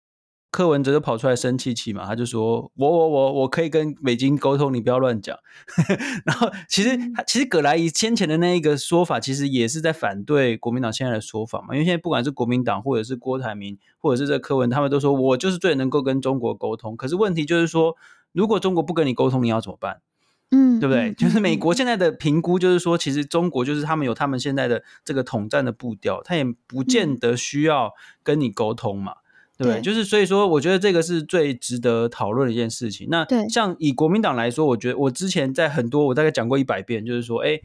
[0.53, 5.37] 柯文哲就跑出来生气气嘛，他就说：“我我我我可以跟北京沟通，你不要乱讲。
[6.27, 11.75] ”然后其实他其实葛莱仪先前的那一个说法，其实也是在反对国民党现在的说法嘛。
[11.75, 16.95] 因为现在不管是国民党，或者是郭台铭，或者是这个柯文，他们都说我就是最能够跟中国沟通。
[16.97, 17.97] 可是问题就是说，
[18.33, 20.03] 如果中国不跟你沟通，你要怎么办？
[20.51, 21.15] 嗯，对不对？
[21.15, 29.15] 就是美国现在的评估就是说，其实中国就是他们有他们现在的这个统战的步调，他也不见得需要跟你沟通嘛。
[29.63, 33.09] 对，就是所以说，我觉得这个是最值得讨论的一件事情。
[33.11, 37.61] 那像以国民党来说，我觉得我之前在很多我大概讲过一百遍，就是说，哎，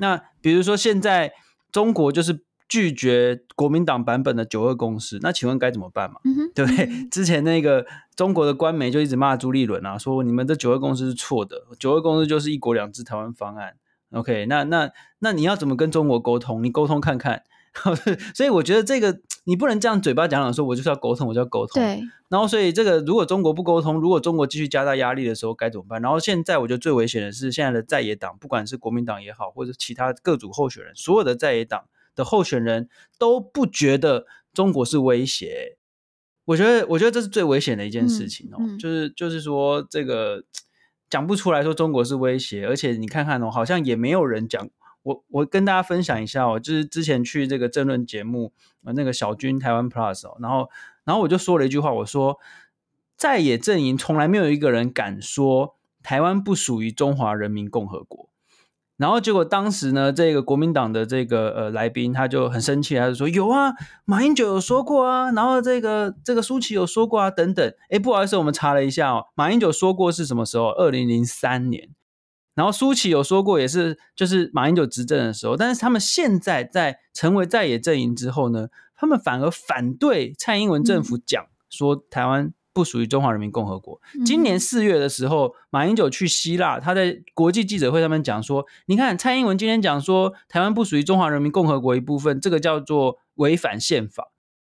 [0.00, 1.32] 那比如说现在
[1.72, 6.20] 中国就是拒绝国民党版本的九二共识，那请问该怎么办嘛？
[6.54, 6.88] 对不对？
[7.10, 7.84] 之前那个
[8.14, 13.74] 中国的官媒就一直骂朱立伦啊，说你们的九二共识是错的，九二共识就是一国两制台湾方案。
[14.12, 16.62] OK，那那那你要怎么跟中国沟通？
[16.64, 17.42] 你沟通看看。
[18.34, 21.82] 所以我觉得这个你不能这样嘴巴讲讲说，我就是要沟通，我就要沟通。
[21.82, 22.00] 对。
[22.28, 26.00] 然后所以这个如果中国不沟通，如果中国继续加大压力的时候该怎么办？
[26.00, 35.76] 然后现在我觉得最危险的是现在的在野党，不管是国民党也好，或者其他各组候选人，所有的在野党的候选人都不觉得中国是威胁。
[36.44, 40.44] 我觉得，我觉得这是最危险的一件事情哦，嗯嗯、就是就是说这个
[41.08, 44.70] 讲不出来说中国是威胁，而且你看看哦，好像也没有人讲。
[45.02, 50.68] 我我跟大家分享一下哦，就是之前去这个政论节目那个小军台湾 Plus 哦，然后
[51.04, 52.38] 然后我就说了一句话，我说
[53.16, 58.28] 在野阵营从来没有一个人敢说台湾不属于中华人民共和国。
[58.96, 63.72] 然后结果当时呢，这个国民党的这个呃来宾他就很生气，他就说有啊，
[64.04, 67.72] 马英九有说过啊，然后这个这个苏起有说过啊，等等。
[67.88, 70.68] 哎，不好意思，我们查了一下哦，马英九说过是什么时候？
[70.72, 71.88] 二零零三年。
[72.54, 75.56] 然后苏起有说过，也是就是马英九执政的时候。
[75.56, 82.52] 但是他们现在在成为在野阵营之后呢，他们反而反对蔡英文政府讲说台湾。
[82.72, 84.00] 不属于中华人民共和国。
[84.24, 94.30] 今年四月的时候，马英九去希腊，他在国际记者会上面讲说：“你看，蔡英文今天讲说台湾不属于中华人民共和国一部分，这个叫做违反宪法。”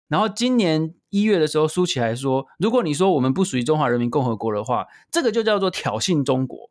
[0.08, 6.70] 然后今年一月的时候，苏起还说：“如果你说我们不属于中华人民共和国的话，这个就叫做挑衅中国。”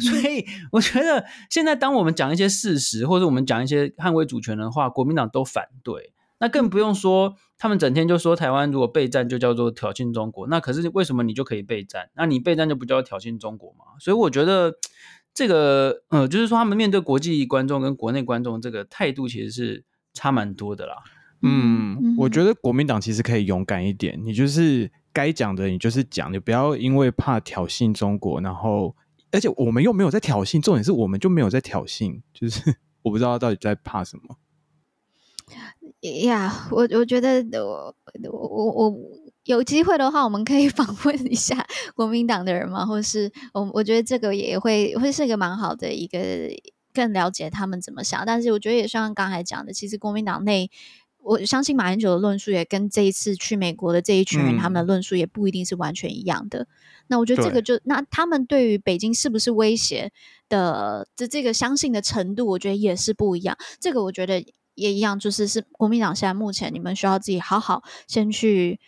[0.00, 6.12] 所以我觉得，现在当我们讲一些事实，或者我们讲一些捍卫主权的话，国民党都反对。
[6.38, 10.46] 那更不用说，他们整天就说台湾如果备战就叫做挑衅中国。
[10.48, 12.10] 那可是为什么你就可以备战？
[12.14, 13.84] 那你备战就不叫挑衅中国嘛？
[13.98, 14.74] 所以我觉得
[15.32, 20.96] 这个呃，就是说他们面对国际观众跟国内观众这个态度其实是差蛮多的啦。
[21.40, 28.94] 嗯，我觉得国民党其实可以勇敢一点，你就是该讲的你就是讲，你不要因为怕挑衅中国，然后
[29.36, 32.60] 而且我们又没有在挑衅，重点是我们就没有在挑衅，就是
[33.02, 34.36] 我不知道到底在怕什么。
[36.24, 37.94] 呀我我觉得我
[38.32, 38.94] 我我
[39.44, 46.18] 有机会的话，我们可以访问一下国民党的人嘛，或是我我觉得这个也会会是一个蛮好的一个
[46.92, 48.24] 更了解他们怎么想。
[48.24, 50.70] 但是我觉得也像刚才讲的，其实国民党内，
[51.26, 56.66] 我相信马英九的论述也跟这一次去美国的这一群人、嗯、他们的论述也不一定是完全一样的。
[57.08, 60.12] 那我觉得这个就那他们对于北京是不是威胁
[60.48, 63.56] 的这这个相信的程度，我觉得也是不一样。
[63.80, 64.44] 这个我觉得。
[64.76, 68.78] 也一样，就是是国民党现在目前你们需要自己好好先去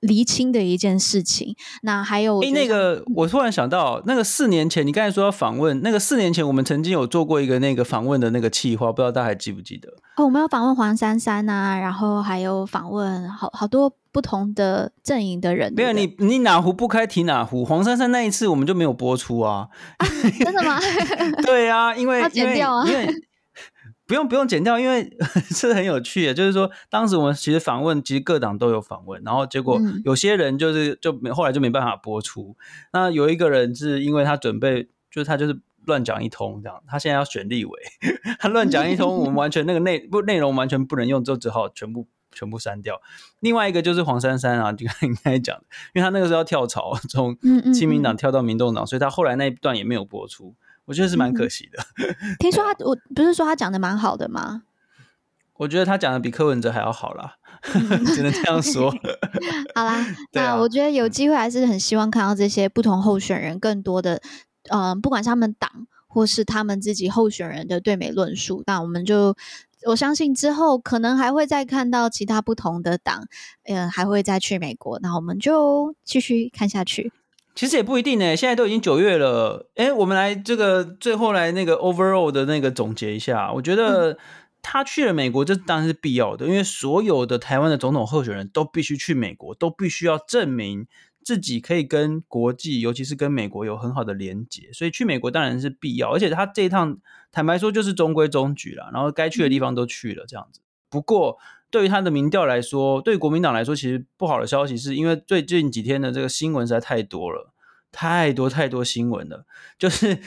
[0.00, 1.54] 厘清的一件事情。
[1.82, 9.88] 那还有，哎，那个我突然想到，那个四年前你刚才说要访问，那个四年前我们曾经有做过一个那个访问的那个企划，不知道大家还记不记得？
[10.16, 15.72] 哦，我们要访问黄珊珊啊，然后还有访问好好多不同的阵营的人。
[15.76, 17.64] 没有你，你哪壶不开提哪壶。
[17.64, 19.68] 黄珊珊那一次我们就没有播出啊？
[19.98, 20.06] 啊
[20.42, 20.78] 真的吗？
[21.46, 23.02] 对啊，因为 要剪掉啊，因为。
[23.02, 23.14] 因为
[24.10, 25.08] 不用不用剪掉，因为
[25.54, 26.34] 是很有趣的。
[26.34, 32.56] 就是说，当时我们其实访问，其实各党都有访问，然后结果有些人就是就没后来就没办法播出。
[32.92, 37.72] 那有一个人是因为他准备，就是他就是乱讲一通这样，他现在要选立委，
[38.40, 43.00] 他乱讲一通，我们完全那个内不内容完全不能用，就只好全部全部删掉。
[43.38, 47.38] 另外一个就是黄珊珊啊， 就刚才讲的，因为他那个时候要跳槽，从
[47.72, 50.56] 亲民党跳到民众党，所以他后来那一段也没有播出。
[50.90, 51.78] 我觉得是蛮可惜的。
[52.04, 54.62] 嗯、 听说他，我不是说他讲的蛮好的吗？
[55.54, 57.36] 我觉得他讲的比柯文哲还要好啦，
[57.74, 58.90] 嗯、 只能这样说。
[59.72, 64.20] 好啦，那我觉得有机会还是很希望看到这些不同候选人更多的，
[64.68, 65.70] 嗯、呃，不管是他们党
[66.08, 68.64] 或是他们自己候选人的对美论述。
[68.66, 69.36] 那我们就
[69.86, 73.28] 我相信之后可能还会再看到其他不同的党，
[73.62, 74.98] 嗯、呃，还会再去美国。
[74.98, 77.12] 那我们就继续看下去。
[77.60, 79.68] 其实也不一定呢，现在都已经九月了。
[79.74, 83.52] 哎，我们来这个最后来那个 overall 的那个总结一下。
[83.52, 84.16] 我觉得
[84.62, 90.86] 他去了美国，这当然是必要的，因为所有的台湾的总统候选人都必须去美国，都必须要证明
[91.22, 94.72] 自己可以跟国际，尤其是跟美国有很好的连结。
[94.72, 96.96] 所以去美国当然是必要，而且他这一趟
[97.30, 100.62] 坦白说就是中规中矩了，然后该去的地方都去了，这样子。
[100.88, 101.36] 不过。
[101.72, 107.49] 对于他的民调来说，对国民党来说，其实不好的消息是因为最近几天的这个新闻实在太多了，
[107.92, 109.46] 太多太多新闻了。
[109.78, 110.18] 就是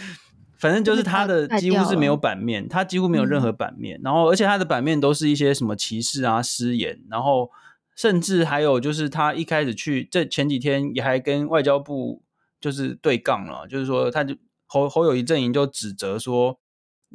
[0.58, 4.00] 反正就是他的几乎是没有版面，他几乎没有任何版面。
[4.04, 7.50] 然后，而且他的版面都是一些什么歧视啊、失言，然后
[7.96, 12.22] 甚至还有就是他一开始去这前几天也还跟外交部
[12.62, 16.60] 就是对杠了，就是说他就侯侯友谊阵营就指责说。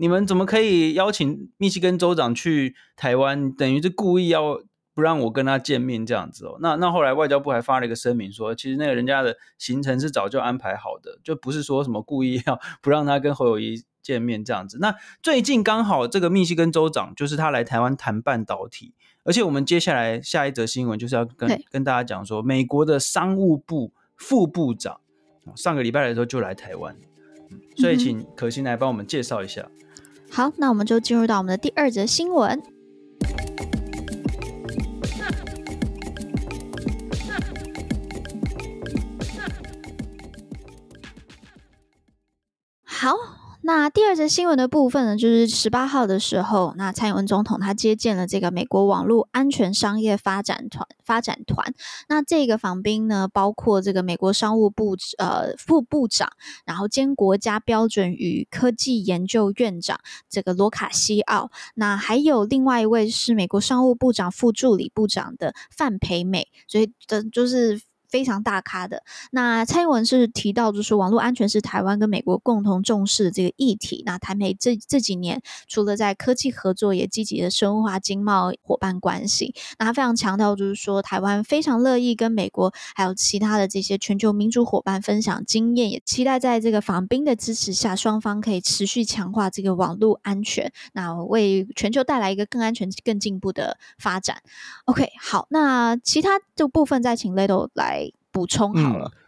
[0.00, 3.50] 你们怎么可以邀请密西根州长去台湾？
[3.50, 4.60] 等于是故意要
[4.98, 6.58] 不让我跟他见面这样子哦。
[6.60, 14.78] 那那后来外交部还发了一个声明说，其实那个人家的行程是早就安排好的，就不是说什么故意要不让他跟侯友谊见面这样子。
[14.80, 24.98] 那最近刚好这个密西根州长就是他来台湾谈半导体，而且我们接下来下一则新闻就是要跟跟大家讲说，美国的商务部副部长
[25.54, 26.96] 上个礼拜的时候就来台湾，
[27.76, 29.70] 所以请可心来帮我们介绍一下。
[30.28, 32.60] 好，那我们就进入到我们的第二则新闻。
[43.08, 43.16] 好。
[43.60, 51.74] 那第二则新闻的部分呢，就是十八号的时候，那蔡英文总统他接见了这个美国网络安全商业发展团发展团。
[52.08, 56.30] 那这个访宾呢，包括这个美国商务部呃副部长，
[56.64, 59.98] 然后兼国家标准与科技研究院长
[60.30, 61.50] 这个罗卡西奥。
[61.74, 66.46] 那还有另外一位是美国商务部长副助理部长的范培美。
[66.68, 67.80] 所以这就是。
[68.08, 69.02] 非常大咖的。
[69.30, 74.02] 那蔡英文是提到，就是网络安全是台湾跟美国共同重视的这个议题。
[74.06, 79.54] 那台美这这几年除了在科技合作，也积极的深化经贸伙伴关系。
[79.78, 94.38] 那他非常强调，就是说台湾非常乐意跟美国还有其他的这些全球民主伙伴分享经验，也期待在这个访宾的支持下，双方可以持续强化这个网络安全，那为全球带来一个更安全、更进步的发展。
[94.86, 98.07] OK，好，那其他的部分再请 Ledo 来。
[98.30, 99.18] 补充好了、嗯，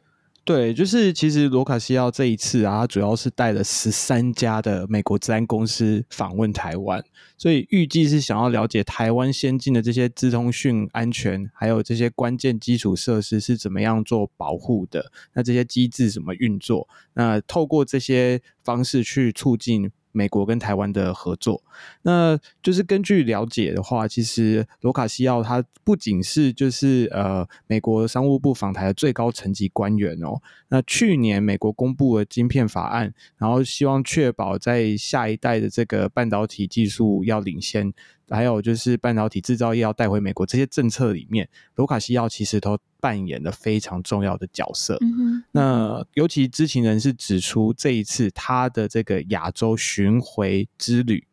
[0.44, 7.04] 对，就是其实罗卡西奥这一次啊，他主要是带了十三家的美国治安公司访问台湾，
[7.36, 19.90] 所以预计是想要了解台湾先进的这些资通讯安全，还有这些关键基础设施是怎么样做保护的，那这些机制怎么运作，那透过这些方式去促进。
[20.12, 21.62] 美国跟台湾的合作，
[22.02, 30.40] 那就是根据了解的话，其实罗卡西奥他不仅是就是呃美国商务部访台的最高层级官员哦。
[30.68, 37.92] 那去年美国公布了晶片法案，然后希望确保在下一代的这个半导体技术要领先。
[38.30, 44.96] 还有就是半导体制造业要带回美国这些政策里面，罗卡西奥其实都扮演了非常重要的角色。
[45.00, 45.42] 嗯。
[45.50, 51.26] 那尤其知情人士指出，这一次他的这个亚洲巡回之旅，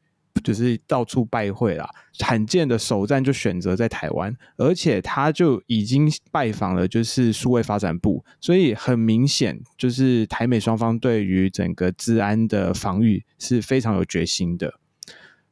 [0.44, 1.88] 就是到处拜会啦，
[2.20, 14.74] 罕见的首站就选择在台湾，而且他就已经拜访了就是数位发展部，所以很明显就是台美双方对于整个治安的防御是非常有决心的。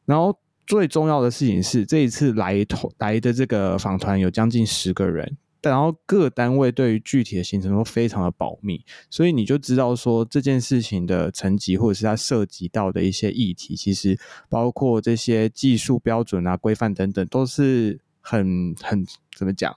[0.06, 0.40] 然后。
[0.66, 14.18] 最重要的事情是，这一次来头来的这个访团有将近十个人，然后各单位对于具体的行程都非常的保密，所以你就知道说这件事情的层级，或者是它涉及到的一些议题，其实
[14.50, 19.76] 包括这些技术标准啊、规范等等，都是很很怎么讲，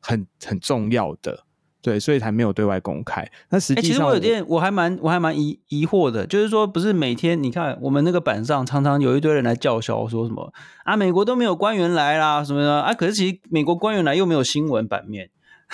[0.00, 1.43] 很很重要的。
[1.84, 3.30] 对，所以才没有对外公开。
[3.50, 10.50] 那实际上，其实我有点，我还蛮，我还蛮疑疑惑的，就是说，不是每天你看我们那个板上常常有一堆人来叫嚣，说什么
[10.84, 15.28] 啊，美国都没有官员来啦，什么的啊，可是其实美国官员来又没有新闻版面。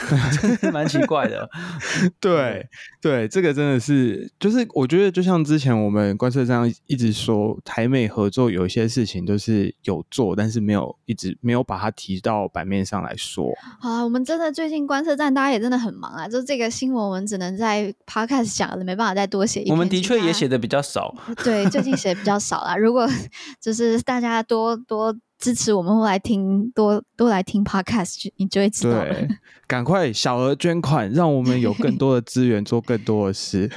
[0.73, 1.49] 蛮奇怪的，
[2.21, 2.67] 对
[3.01, 13.53] 对，这个真的是，就是我觉得就像之前我们观测站一直说，台美合作有一些事情都是有做，但是没有一直没有把它提到版面上来说。
[13.81, 19.73] 好啊，我们真的最近观测站大家也真的很忙啊，就这个新闻我们只能在 Podcast 讲了，没办法再多写一篇。
[19.73, 22.77] 我们的确也写的比较少， 对，最近写的比较少啦。
[22.77, 23.09] 如果
[23.61, 25.17] 就是大家多多。
[25.40, 29.03] 支持我们会来听多多来听 podcast，你就会知道。
[29.05, 29.26] 对，
[29.66, 33.70] 赶快小额捐款，让我们有更多的资源做更多的事。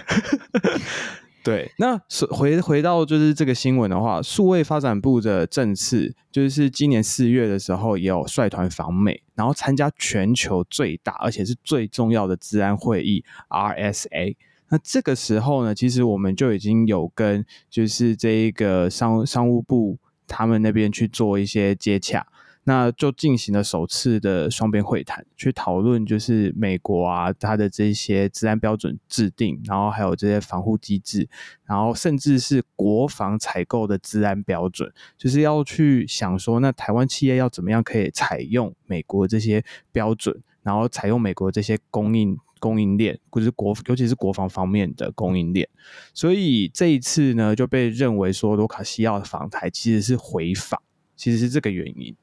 [1.41, 1.97] 对，那
[2.29, 14.35] 回回到就是这个新闻的话，数位发展部的政次就是今年四月的时候也有率团访美，然后参加全球最大而且是最重要的治安会议 RSA。
[14.69, 19.97] 那这个时候呢，其实我们就已经有跟就是这一个商商务部。
[20.27, 22.25] 他们那边去做一些接洽，
[22.63, 31.27] 那就进行了首次的双边会谈，去讨论就是美国啊，它的这些治安标准制定，然后还有这些防护机制，
[31.65, 42.37] 然后甚至是国防采购的治安标准，就是要去想说，那台湾企业要怎么样可以采用美国这些标准，然后采用美国这些供应。
[42.63, 45.67] 供应链，或者是国，尤其是国防方面的供应链，
[46.13, 50.81] 所以这一次呢，就被认为说卢卡西奥的访台其实是回访，
[51.17, 52.15] 其实是这个原因。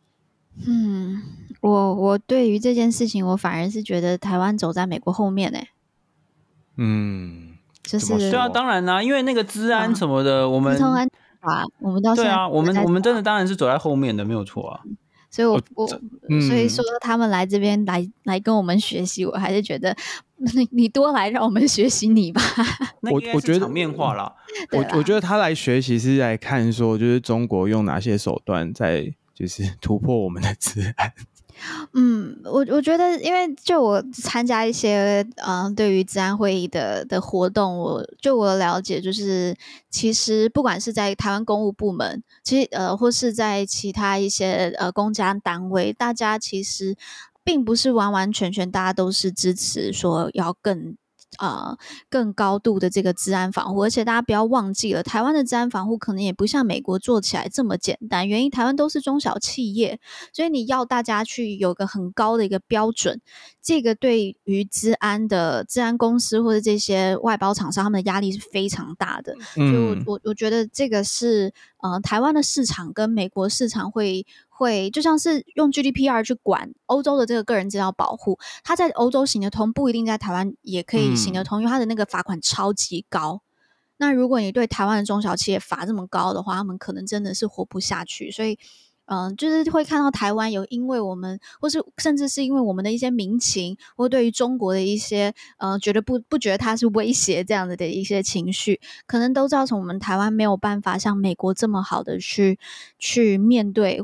[0.66, 1.20] 嗯，
[1.60, 5.58] 我我对于这件事情，我反而是觉得台湾走在美国后面呢。
[6.76, 10.74] 嗯，就是对啊，当然啦、啊，因为那个治安什么的，啊、我们
[11.40, 14.80] 啊，我们到对啊，我们我们真的当然是走在后面的，没有错啊。
[15.30, 19.96] 所以我，我所以说他们来这边来来跟我们学习，我还是觉得
[20.54, 22.42] 你你多来让我们学习你吧。
[23.02, 24.34] 我我觉得场面化了，
[24.72, 31.12] 我我觉得他来学习是来看说，就是中国用哪些手段在就是突破我们的治安。
[31.92, 39.54] 嗯，我我觉得，因为就我参加一些嗯、呃，对于治安会议的的活动，我就我了解，就是
[39.90, 46.96] 其实不管是在台湾公务部门，其实呃，或是在其他一些呃公家单位，大家其实
[47.42, 50.96] 并不是完完全全大家都是支持说要更
[51.38, 51.76] 呃
[52.08, 53.82] 更高度的这个治安防护。
[53.84, 58.28] 而且大家不要忘记了，台湾的治安防护可能也不像美国做起来这么简单。
[58.28, 60.00] 原因台湾都是中小企业，
[60.32, 63.20] 所以你要大家去有个很高的一个标准，
[63.62, 69.34] 这个对于治安的治安公司或者这些外包厂商，他们的压力是非常大的。
[69.56, 71.52] 嗯、所以我我我觉得这个是
[71.82, 74.26] 呃台湾的市场跟美国市场会。
[74.60, 83.40] 会就像是用 GDPR 去管欧洲的这个个人资料保护，它在欧洲行得通，不一定在台湾也可以行得通，嗯、因为它的那个罚款超级高。
[83.96, 88.30] 那如果你对台湾的中小企业罚这么高的话，他们可能真的是活不下去。
[88.30, 88.58] 所以，
[89.10, 102.58] 嗯、呃，就是会看到台湾有因为我们，或是甚至是因为我们的一些民情，或对于中国的一些，呃，觉得不不觉得它是威胁这样子的一些情绪，可能都造成我们台湾没有办法像美国这么好的去
[102.98, 104.02] 去面对。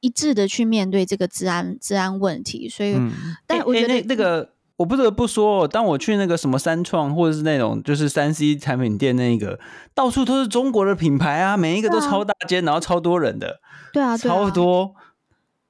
[0.00, 3.10] 一致的去面对这个治安治安问题，所以，嗯、
[3.46, 9.58] 但我觉得、欸欸、那那个我不得不说，当我去那个什么三创或者是那种就是三 C 产品店，那个
[9.94, 13.60] 到处都是中国的品牌啊，每一个都超大间，啊、然后超多人的，
[13.92, 14.94] 对啊，对啊超多，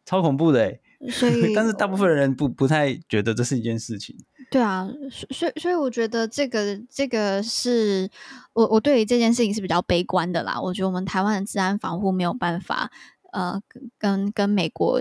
[0.07, 0.81] 超恐怖的哎，
[1.11, 4.17] 所以， 但是大部分人不不太觉得这是一件事情，
[4.51, 4.89] 对啊，
[5.31, 8.11] 所以所以我觉得这个这个是
[8.55, 12.91] 我我对于这件事情是比较悲观的啦，我觉得我们台湾的治安防护没有办法。
[13.35, 13.61] 呃，
[13.99, 15.01] 跟跟美国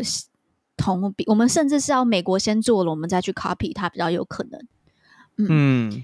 [0.75, 4.59] 同比，我们甚至是要美国先做了，我们再去 copy 它比较有可能。
[5.37, 6.03] 嗯，嗯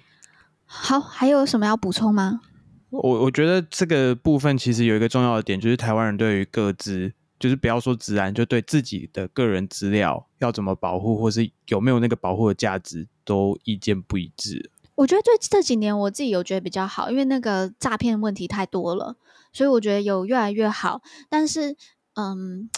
[0.65, 2.41] 好，还有什么要补充吗？
[2.89, 14.71] 我我觉得这个部分其实有一个重要的点，就是台湾人对于各自，就是不要说自然，就对自己的个人资料要怎么保护，或是有没有那个保护的价值，都意见不一致。
[14.95, 19.15] 我觉得这这几年我自己有觉得比较好，因为那个诈骗问题太多了，
[19.53, 21.75] 所以我觉得有越来越好，但是。
[22.15, 22.69] 嗯，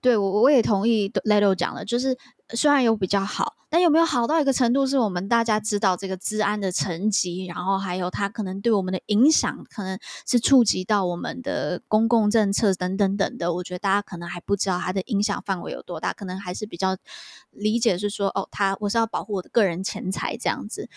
[0.00, 2.16] 对，我我也同意 Leto 讲的，就是
[2.54, 13.52] 虽然有比较好，但有没有好到一个程度，是我们大家知道这个治安的层级，然后还有它可能对我们的影响，可能是触及到我们的公共政策等等等的。
[13.52, 16.96] 我觉得大家可能还不知道它的影响范围有多大，可能还是比较
[17.50, 20.88] 理解是说，哦，他我是要保护我的个人钱财这样子。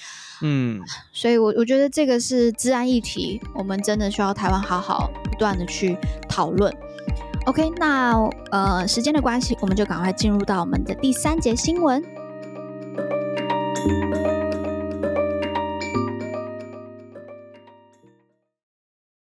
[0.42, 0.82] 嗯，
[1.12, 5.98] 所以我我觉得这个是治安议题，我们真的需要台湾好好不断的去
[6.30, 6.74] 讨论。
[7.46, 8.18] OK，那
[8.52, 12.02] 呃，时间的关系，我们就赶快进入到我们的第三节新闻。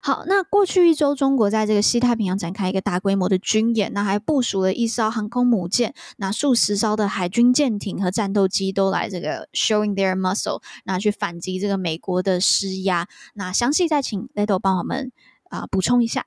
[0.02, 13.08] 好，那过去一周，中国在这个西太平洋展开一个大规模的军演，那还部署了一艘航空母舰，那数十艘的海军舰艇和战斗机都来这个 showing their muscle，那去反击这个美国的施压。
[13.36, 15.14] 那详细再请 Leto 帮我们
[15.50, 16.26] 啊、补充一下。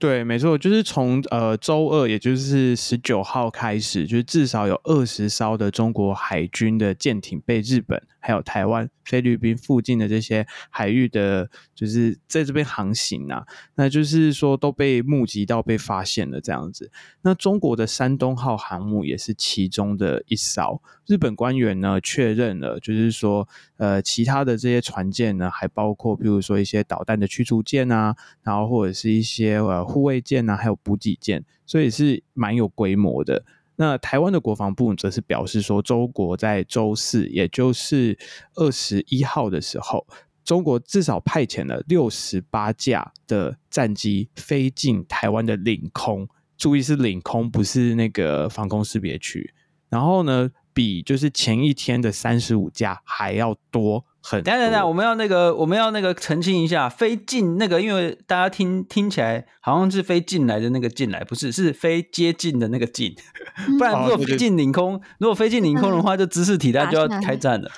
[0.00, 16.90] 对，没错，就是从呃周二，也就是十九号开始，就是至少有二十艘的中国海军的舰艇被日本还有台湾、菲律宾附近的这些海域的，就是在这边航行啊，那就是说都被目击到、被发现了这样子。
[17.20, 20.80] 那中国的山东号航母也是其中的一艘。
[21.06, 23.46] 日本官员呢确认了，就是说，
[23.76, 29.89] 呃，其他的这些船舰呢，还包括譬如说一些导弹的驱逐舰啊，然后或者是一些呃。
[29.90, 33.44] 护卫舰啊，还有补给舰，所以是蛮有规模的。
[33.76, 38.18] 那台湾的国防部则是表示说，中国在周四，也就是
[38.54, 40.06] 二十一号的时候，
[40.44, 46.28] 中国至少派遣了六十八架的战机飞进台湾的领空，
[46.58, 49.54] 注意是领空，不是那个防空识别区。
[49.88, 54.04] 然后呢，比就是前一天的三十五架还要多。
[54.22, 63.14] 很等等等，我们要那个，我们要那个澄清一下，飞进那个，因为大家听听起来好像是飞进来的那个进来，不是，是飞接近的那个进，
[63.78, 67.70] 不然如果飞进领空，如果飞进领空的话，就知识体大就要开战了，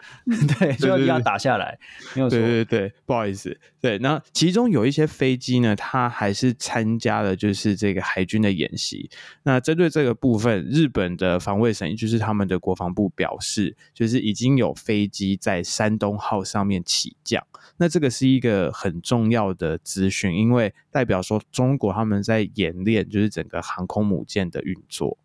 [0.59, 1.79] 对，就要一样打下来，
[2.15, 9.09] 没有错，对对对，不好意思，对，那其中有一些飞机呢，它还是参加了就是这个海军的演习，
[9.45, 25.19] 那针对这个部分，日本的防卫省，就是他们的国防部表示，就是已经有飞机在山东号上面起降，那这个是一个很重要的资讯，因为代表说中国他们在演练，就是整个航空母舰的运作。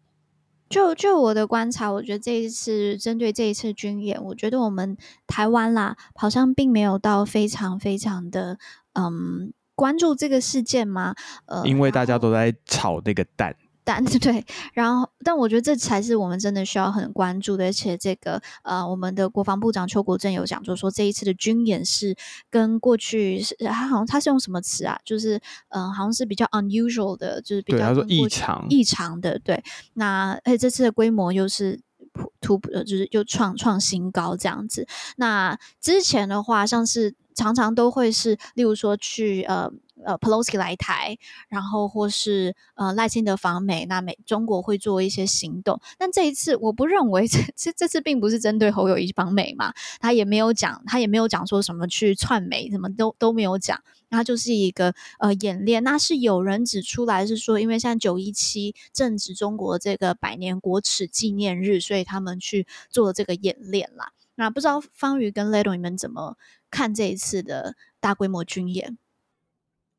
[0.68, 8.60] 就就我的观察，我觉得这一次针对这一次军演，我觉得我们台湾啦，好像并没有到非常非常的
[8.92, 11.16] 嗯关注这个事件嘛。
[11.46, 13.56] 呃，因为大家都在炒那个蛋。
[13.88, 22.14] 但 对，然后但我觉得这才是我们真的需要很关注的，而且这个呃，我们的国防部长邱国正有讲，就是说这一次的军演是
[22.50, 25.00] 跟过去是，他好像他是用什么词啊？
[25.06, 25.38] 就是
[25.70, 29.40] 嗯、呃，好像是比较 unusual 的，就是比较说异常异常的。
[29.40, 29.64] 对，
[29.94, 31.80] 那而且这次的规模又是
[32.12, 34.86] 突突破，就是又创创新高这样子。
[35.16, 39.72] 那之前的话，像是常常都会是，例如说去呃。
[40.06, 41.18] 呃，Pelosi 来台，
[41.50, 45.80] 然后或是呃赖清德访美，那美中国会做一些行动。
[45.98, 53.82] 但这一次，我不认为 这这这次并不是针对侯友谊访美嘛，他也没有讲，他也没有讲说什么去串美，什么都都没有讲。
[54.10, 55.84] 那就是一个呃演练。
[55.84, 64.14] 那是有人指出来是说，因为像九一七正值中国这个百年国耻纪念日，所以他们去做这个演练啦。
[64.36, 66.38] 那不知道方瑜跟 Ladon 你们怎么
[66.72, 68.98] 看这一次的大规模军演？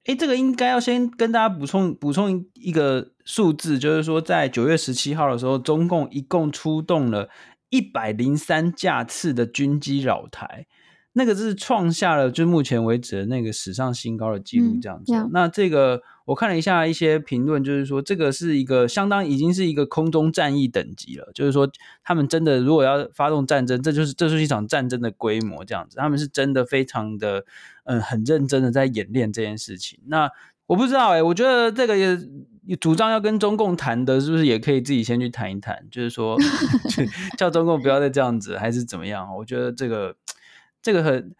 [0.08, 7.28] 哎，这个应该要先跟大家补充补充一个数字，就是说，在九月十七号的时候，中共一共出动了
[7.68, 10.66] 一百零三架次的军机扰台，
[11.12, 15.14] 那个是创下了就目前为止的那个史上新高的记录，这样子。
[15.14, 21.68] 嗯、那这个我看了一下一些评论，就是说这个是一个相当已经是一个空中战役等级了，就是说
[22.02, 27.44] 他们真的如果要发动战争，这就是这是一场战争的规模，这样子，他们是真的非常的。
[27.90, 29.98] 嗯，很认真的在演练这件事情。
[30.08, 30.30] 那
[30.66, 35.86] 我不知道哎、欸，我觉得这个也主张要跟中共谈的，是不是也可以自己先去谈一谈？
[35.90, 36.36] 就是说，
[37.38, 39.34] 叫中共不要再这样子，还是怎么样？
[39.38, 40.14] 我觉得这个
[40.82, 41.34] 这个很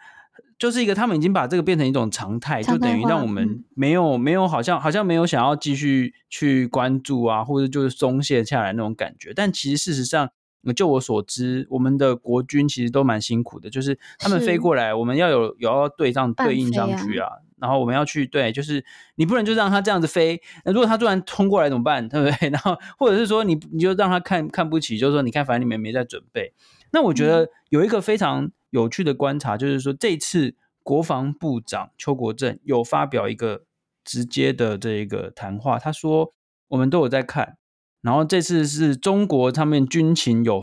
[0.58, 9.32] 就是一个他们已经把这个变成一种常态，就等于让我们没有没有好像好像没有想要继续去关注啊，或者就是松懈下来那种感觉。
[9.34, 10.30] 但其实事实上。
[10.76, 18.84] 就我所知，我们的国军其实都蛮辛苦的，就是他们飞过来，我们要有有要对上对应上去啊，然后我们要去对，就是
[19.14, 22.50] 你不能就让他这样子飞，那如果他突然冲过来怎么办， 对不对？
[22.50, 26.52] 然后或者是说你你就让他看看不起，就是说你看反正你们没在准备。
[26.92, 33.64] 那我觉得有一个非常有趣的观察，就是说这次国防部长邱国正有发表一个
[34.04, 36.32] 直接的这一个谈话，他说
[36.68, 37.56] 我们都有在看。
[38.00, 40.62] 然后这次是中国他们军情有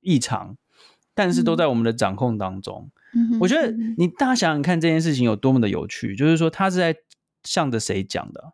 [0.00, 0.56] 异常，
[1.14, 2.90] 但是都在我们的掌控当中。
[3.14, 6.96] 嗯、我觉得你大家想想看这件事情有多么的有趣，就是说他是在
[7.42, 8.52] 向着谁讲的？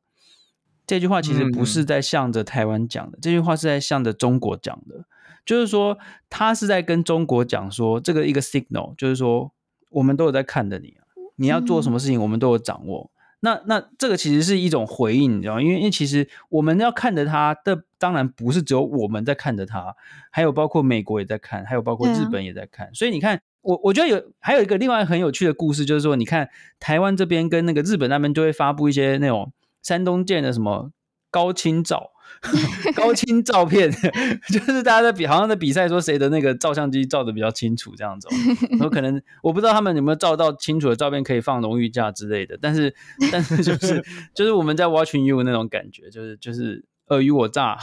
[0.87, 5.05] 这句话其实不是在向着台湾讲的，嗯、这句话是在向着中国讲的。
[5.45, 5.99] 就是说
[6.31, 9.53] 他是在跟中国讲说，这个一个 signal，就是说
[9.91, 10.95] 我们都有在看着你，
[11.37, 13.11] 你要做什么事情，我们都有掌握。
[13.11, 15.63] 嗯那那这个其实是一种回应，你知道吗？
[15.63, 19.97] 因为因为其实我们要看着他的，当然不是只有我们在看着他，
[20.31, 22.87] 还有包括美国也在看，还有包括日本也在看。
[22.87, 30.93] 啊、所以你看，我我觉得有还有一个另外很有趣的故事，就是说，你看台湾这边跟那个日本那边就会发布一些那种山东舰的什么
[31.29, 32.13] 高清照。
[32.95, 33.91] 高清照片
[34.51, 38.29] 就是大家在比，好像在比赛说谁的那个照相机照的比较清楚这样子。
[38.81, 42.95] 有可能我不知道他们有没有照到清楚的照片可以放荣誉架之类的，但是
[43.31, 44.05] 但是就是
[44.35, 47.79] 就是我们在 watching you 那种感觉，就是就是尔虞我诈，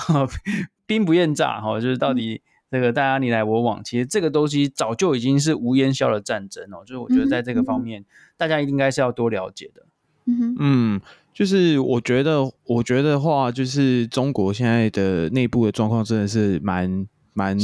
[0.85, 2.41] 兵不厌诈哈，就是到底
[2.71, 6.83] 这个大家你来我往，其实这个东西早就已经是无烟消的战争哦。
[6.85, 8.05] 就是我觉得在这个方面，
[8.37, 9.83] 大家应该是要多了解的。
[10.59, 11.01] 嗯。
[11.39, 17.57] 就是我觉得，我觉得话，就是中国现在的内部的状况真的是蛮蛮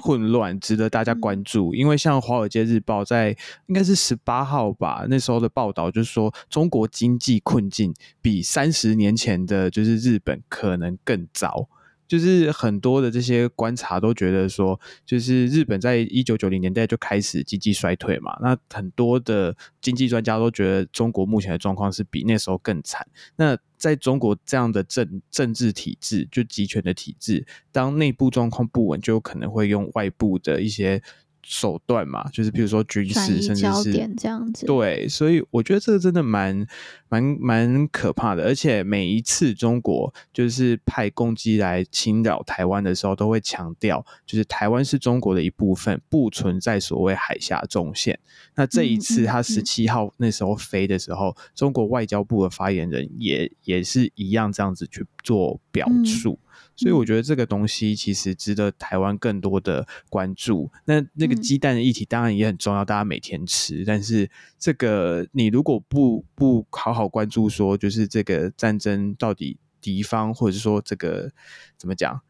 [0.00, 1.74] 混乱，值得大家关注。
[1.74, 11.68] 因为像《华尔街日报》在应该是十八号吧，那时候的报道就是说，中国经济困境比三十年前的，就是日本可能更糟。
[12.08, 18.36] 就是很多的这些观察都觉得说，就是日本在一九九零年代就开始经济衰退嘛。
[18.40, 23.06] 那很多的经济专家都觉得中国目前的状况是比那时候更惨。
[23.36, 31.02] 那在中国这样的政政治体制，就集权的体制，当内部状况不稳，就有可能会用外部的一些。
[31.48, 34.66] 手段嘛，就是比如说军事，甚至是这样子。
[34.66, 36.66] 对，所以我觉得这个真的蛮
[37.08, 38.42] 蛮蛮可怕的。
[38.42, 48.18] 而且每一次中国就是派攻击来侵扰台湾的时候，都会强调，就是台湾是中国的一部分，不存在所谓海峡中线。
[48.56, 56.38] 那这一次他十七号那时候飞的时候，嗯嗯嗯、中国外交部的发言人也也是一样这样子去做表述。
[56.76, 60.70] 嗯所以我觉得这个东西其实值得台湾更多的关注。
[60.84, 63.82] 那那个鸡蛋的议题当然也很重要，大家每天吃。
[63.86, 71.32] 但是这个你如果不不好好关注，说就是这个战争到底敌方或者是说这个
[71.78, 72.20] 怎么讲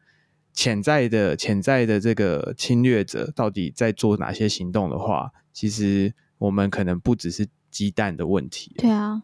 [0.53, 8.73] 潜在的潜在的这个侵略者到底在做哪些行动的话，其实我们可能不只是鸡蛋的问题。
[8.77, 9.23] 对啊。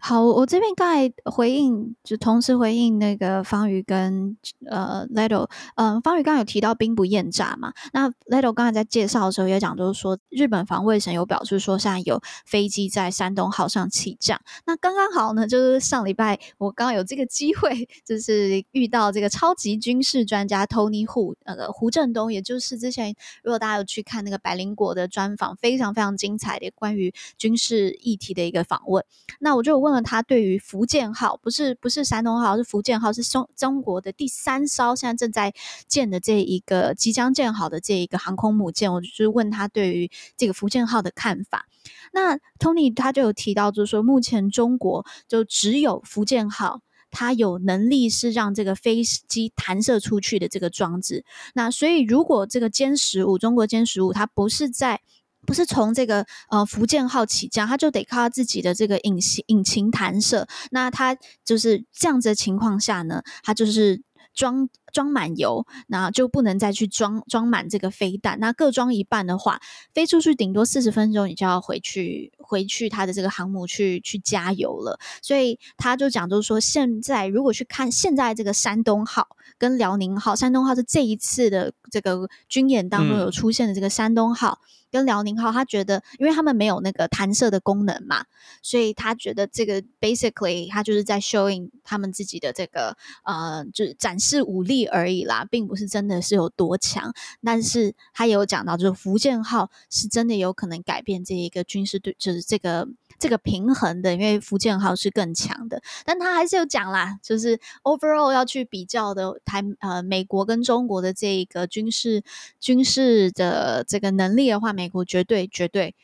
[0.00, 4.36] 好，我这边刚才回应，就同时回应那个方宇跟
[4.70, 29.04] 呃 Leto，嗯、方宇刚刚有提到兵不厌诈嘛，那 Leto 刚才在介绍的时候也讲，就是说日本防卫省有表示说，现在有飞机在山东号上起降，那刚刚好呢，就是上礼拜我刚有这个机会，就是遇到这个超级军事专家 Tony Hu，那个胡正东，也就是之前如果大家有去看那个百灵果的专访，非常非常精彩的关于军事议题的一个访问，
[29.40, 29.87] 那我就问。
[29.88, 35.54] 问了他对于福建号，不是不是山东号，是福建号，是中中国的第三艘现在正在
[35.86, 41.66] 建的这一个即将建好的这一个航空母舰，我就是问他对于这个福建号的看法。
[42.12, 51.24] 那 Tony 他就有提到，就是说目前中国就只有福建号，它有能力是让这个飞机弹射出去的这个装置。
[51.54, 55.00] 那所以如果这个歼十五，中国歼十五，它不是在
[55.48, 60.46] 不是从这个呃福建号起降，他就得靠他自己的这个引擎引擎弹射。
[60.72, 64.02] 那他就是这样子的情况下呢，他就是
[64.34, 68.38] 装装满油，那就不能再去装装满这个飞弹。
[68.40, 69.60] 那各装一半的话，
[69.94, 74.98] 飞出去顶多四十分钟，你就要回去回去他的这个航母去去加油了。
[75.22, 79.28] 所以他就讲，就是说现在如果去看现在这个山东号
[79.58, 84.60] 跟辽宁号，山东号是这一次的这个军演当中有出现的这个山东号。
[84.62, 88.24] 嗯跟辽宁号，他觉得，因为他们没有那个弹射的功能嘛，
[88.62, 97.12] 所以他觉得这个 basically 他就是在 showing 他们自己的这个呃，就是展示武力而已啦，并不是真的是有多强。
[97.42, 102.88] 但是他也有讲到，就是福建号是真的有可能改变这一个军事对，就是这个。
[103.18, 112.22] 这个平衡的，因为福建号是更强的，但他还是有讲啦，就是 overall 要去比较的台呃美国跟中国的这一个军事
[112.60, 115.96] 军事的这个能力的话，美国绝对绝对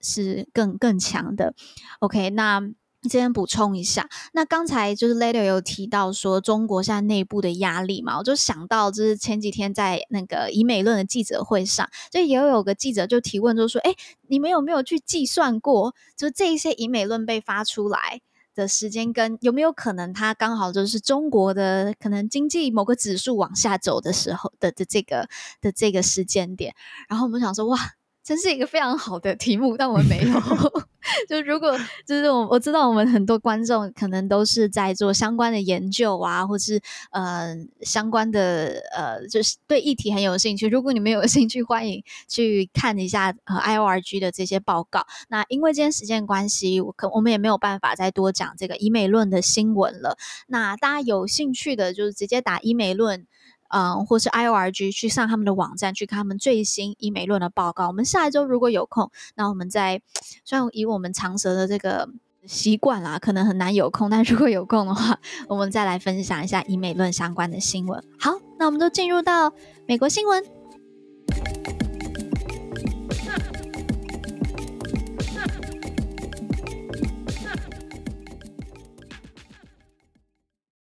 [0.00, 1.52] 是更更强的。
[1.98, 2.72] OK，那。
[3.08, 13.94] 这边补充一下，那刚才就是 later 有提到说中国现在内部的压力嘛，我就想到就是前几天在那个以美论的记者会上，就也有个记者就提问，就说：“哎，
[14.28, 18.20] 你们有没有去计算过，就这一些以美论被发出来
[18.54, 25.28] 的时间，跟有没有可能它刚好就是中国的可能经济某个指数往下走的时候的的这个
[25.60, 26.74] 的这个时间点？”
[27.10, 27.78] 然后我们想说，哇。
[28.24, 30.32] 真是一个非常好的题目，但我们没有。
[31.28, 40.68] 就如果就是我我知道我们很多观众可能都是在做相关的研究啊，或是呃相关的呃就是对议题很有兴趣。
[40.68, 45.04] 如果你们有 兴趣，欢迎去看一下呃 IORG 的这些报告。
[45.28, 50.16] 那因为今天时间关系，我可我们也没有办法再多讲这个医美论的新闻了。
[50.46, 53.26] 那大家有兴趣的，就是直接打医美论。
[53.72, 57.88] 嗯，或是 IORG 去上他们的网站去看他们最新医美论的报告。
[57.88, 60.02] 我们下一周如果有空，那我们再，
[60.44, 62.08] 虽然以我们长舌的这个
[62.46, 65.18] 习惯啦，可能很难有空，但如果有空的话，
[65.48, 68.04] 我们再来分享一下医美论相关的新闻。
[68.20, 69.52] 好，那我们都进入到
[69.86, 70.61] 美国新闻。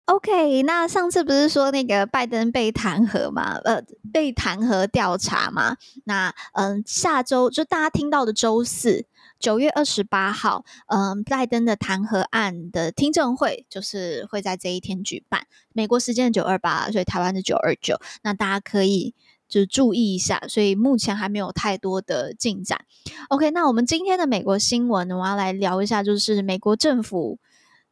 [0.06, 3.56] OK，那上次不是说那个拜登被弹劾嘛？
[3.64, 3.82] 呃，
[4.12, 5.76] 被弹劾调查嘛？
[6.04, 9.04] 那嗯，下周就大家听到的周四，
[9.40, 15.48] 九月二十八号，嗯，拜登的弹劾案的听证会就是会在这一天举办。
[15.72, 17.98] 美国时间九二八，所以台湾是九二九。
[18.22, 19.12] 那大家可以
[19.48, 22.82] 就注意一下，所以目前还没有太多的进展。
[23.28, 27.40] OK，那我们今天的美国新闻，我要来聊一下，就是美国政府。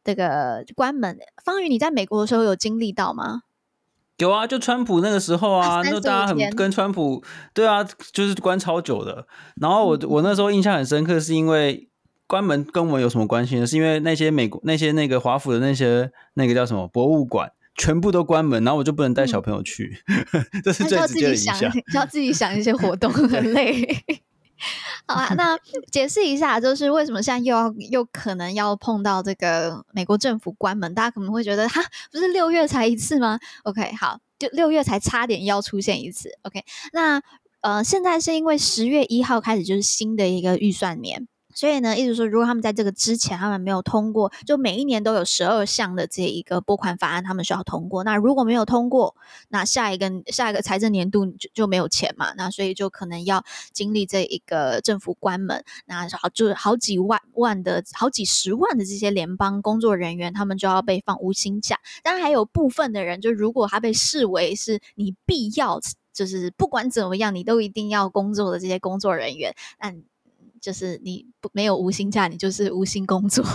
[0.05, 3.41] 这个关门，方宇，你在美国的时候有经历到吗？
[4.17, 7.21] 有啊，就川普那个时候啊，那大家很跟川普，
[7.53, 7.83] 对啊，
[8.13, 9.27] 就是关超久的。
[9.59, 11.89] 然后我、嗯、我那时候印象很深刻，是因为
[12.27, 13.67] 关门跟我们有什么关系呢？
[13.67, 21.71] 是因为那些美国那些那个华府的那些那个叫什么博物馆全部都关门，然后我就不能带小朋友去，嗯、 这是最直接的影响。
[21.93, 23.85] 要自己想一些活动， 很累。
[25.07, 25.57] 好啊，那
[25.91, 30.93] 解释一下，就是为什么现在又要又可能要碰到这个美国政府关门？
[30.95, 31.81] 大家可能会觉得，哈，
[32.11, 36.29] 不是六月才一次吗？OK，好，就六月才差点要出现一次。
[36.43, 37.21] OK，那
[37.61, 41.27] 呃，现在是因为十月一号开始就是新的一个预算年。
[41.55, 48.03] 所以呢，意思说，如果他们在这个之前他们没有通过，就每一年都有十二项的这一个拨款法案，他们需要通过。
[48.03, 49.15] 那如果没有通过，
[49.47, 52.33] 那下一个下一个财政年度就就没有钱嘛。
[52.33, 55.63] 那所以就可能要经历这一个政府关门。
[55.85, 61.79] 那好，就好几万万的好几十万的这些联邦工作人员，他们就要被放无薪假。
[62.03, 65.79] 当然还有部分的人，就如果他被视为是你必要，
[66.13, 69.93] 就是不管怎么样，你都一定要工作的这些工作人员，那。
[70.65, 73.45] 就是你不没有无薪假，你就是无薪工作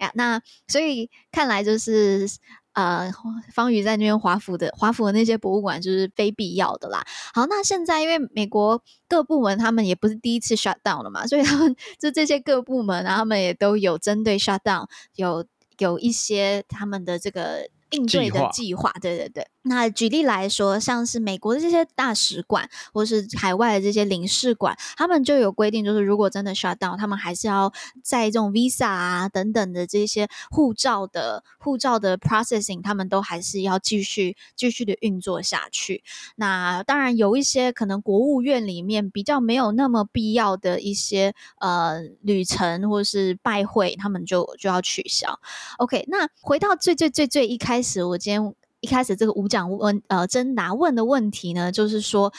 [0.00, 0.10] 呀。
[0.14, 2.28] 那所以看来就是
[2.72, 3.12] 呃，
[3.54, 7.04] 方宇在那边华府的华府的那些博物馆就是非必要的啦。
[7.32, 15.46] 好，那现在因为美国各部门他们也不是第一次 shut down 了嘛，所以他们就这些各部门，然后他们也都有针对 shut down 有
[15.78, 17.68] 有一些他们的这个。
[17.92, 19.46] 应对的计划，对对对。
[19.64, 36.02] 那举例来说，像是美国的这些大使馆，或是海外的这些领事馆，他们就有规定，就是如果真的 shut down，他们还是要在这种 visa 啊等等的这些护照的护照的 processing，他们都还是要继续继续的运作下去。
[36.34, 45.38] 那当然有一些可能国务院里面比较没有那么必要的一些呃旅程或是拜会，他们就就要取消。
[45.78, 48.54] OK，那回到最最最最一开始，我今天。
[48.82, 52.32] 一开始这个五讲问呃征答问的问题呢，就是说，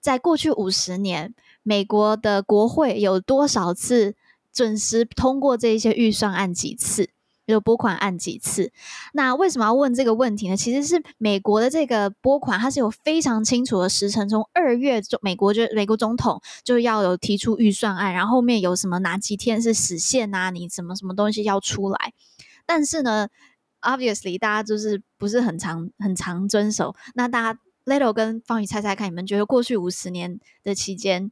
[0.00, 4.16] 在过去五十年，美国的国会有多少次
[4.50, 7.10] 准时通过这一些预算案几次，
[7.44, 8.72] 有拨款案几次？
[9.12, 10.56] 那为什么要问这个问题呢？
[10.56, 20.48] 其实是美国的这个拨款，它是有非常清楚的时程，从二月就美国就美国总统就要有提出预算案，然后后面有什么哪几天是时限啊？
[20.48, 22.14] 你什么什么东西要出来？
[22.64, 23.28] 但是呢
[23.82, 26.94] ，Obviously，大家就是不是很常很常遵守。
[27.14, 31.30] 那大家 Little 跟方宇猜猜看，你们觉得过去五十年的期间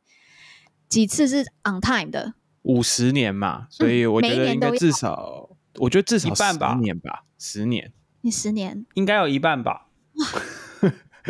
[0.88, 2.34] 几次是 on time 的？
[2.62, 7.92] 五十年嘛，所以我觉得应该至少，我觉得至少十年吧，十年。
[8.20, 9.88] 你十年应该有一半吧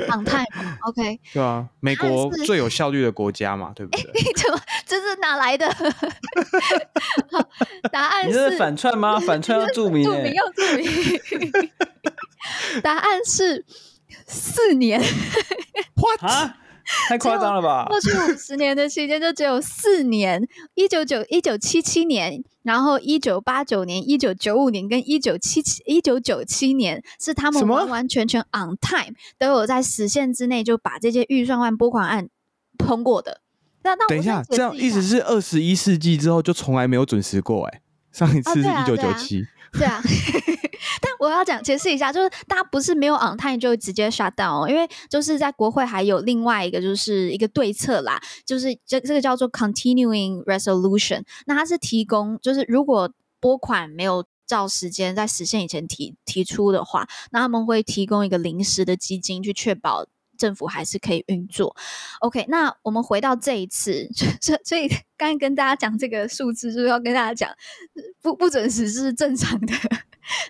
[0.06, 1.20] ？on time，OK？
[1.32, 4.02] 对啊，美国最有效率的国家嘛，对不对？
[4.36, 5.66] 怎么这是哪来的？
[7.92, 9.18] 答案是，你这是反串吗？
[9.20, 10.86] 反串要注明，注明要注明。
[12.82, 13.64] 答案是
[14.26, 15.00] 四年。
[15.96, 16.50] What？
[17.08, 17.84] 太夸张了吧？
[17.86, 32.28] 过去五十年的期间就只有四年：一九九一九七七年，然后一九八九年、一九九五年跟一九七七一九九七年是他们完完全全 on time，都有在时限之内就把这些预算案拨款案
[32.78, 33.42] 通过的。
[33.82, 37.82] 那那等一下，这样意思是二十一世纪之后就从来没有准时过哎、欸，
[38.12, 39.46] 上一次是一九九七。
[39.72, 40.00] 对啊，
[41.00, 53.10] 但我要讲解释一下，就是大家不是没有 on time 就直接 shut down，因为就是在国会还有另外一个就是一个对策啦，就是这这个叫做 continuing resolution，那它是提供就是如果
[53.40, 60.06] 拨款没有照时间在实现以前提提出的话，那他们会提供一个临时的基金去确保。
[60.38, 61.76] 政府还是可以运作
[62.20, 62.46] ，OK。
[62.48, 64.08] 那我们回到这一次，
[64.40, 67.50] 所所以刚刚跟大家讲这个数字，就是要跟大家讲
[68.22, 69.74] 不不准时是正常的，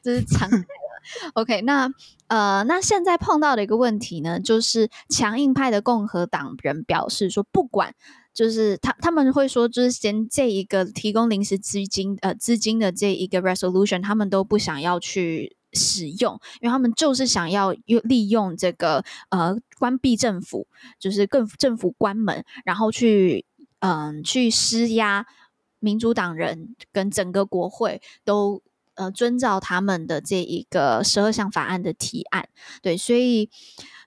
[0.02, 1.32] 这是常态了。
[1.34, 1.62] OK。
[1.62, 1.90] 那
[2.28, 7.94] 呃，那现在碰到的一个问题呢，就是强硬派的共和党人表示说，不管
[8.34, 15.57] 就是他他们会说，就是先这一个提供临时资金呃资金的这一个 resolution，他们都不想要去。
[15.72, 20.66] 使用，因为他们就是想要用利用这个呃关闭政府，
[20.98, 23.44] 就是更政府关门，然后去
[23.80, 25.26] 嗯、去施压
[25.78, 28.62] 民主党人跟整个国会都
[28.94, 32.48] 呃遵照他们的这一个十二项法案的提案，
[32.82, 33.50] 对，所以。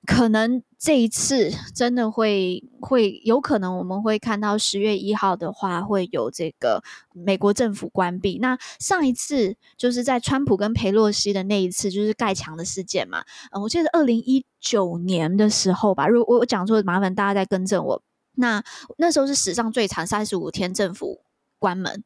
[0.08, 6.84] 可能这一次真的会会有可能，我们会看到十月一号的话会有这个
[7.14, 8.39] 美国政府关闭。
[8.39, 13.24] 那上一次就是在川普跟佩洛西的那一次，就是盖墙的事件嘛。
[13.52, 18.02] 呃，我记得二零一九年的时候吧，如果我讲错，麻烦大家再更正我。
[18.34, 18.64] 那
[18.97, 21.22] 那时候是史上最长三十五天政府
[21.60, 22.04] 关门。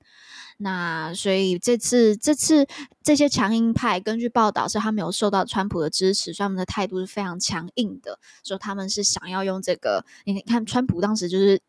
[0.57, 2.65] 那所以这次这次
[3.03, 10.05] 这些强硬派，根据报道是他们有受到川普的支持，所以他们的态度是非常强硬的，说他们是想要用这个。
[10.23, 11.61] 你看川普当时就是，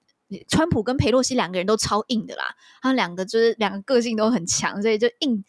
[0.46, 5.44] 川普跟佩洛西两个人都超硬的啦，他们两个就是两个个性都很强，所以就硬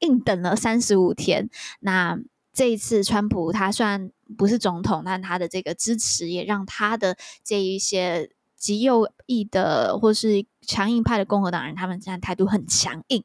[0.00, 1.48] 硬等了三十五天。
[1.80, 2.18] 那
[2.52, 8.30] 这一次川普他虽然不是总统，但他的这个支持也让他的这一些。
[8.62, 13.24] 极右翼的或是强硬派的共和党人，他们现在态度很强硬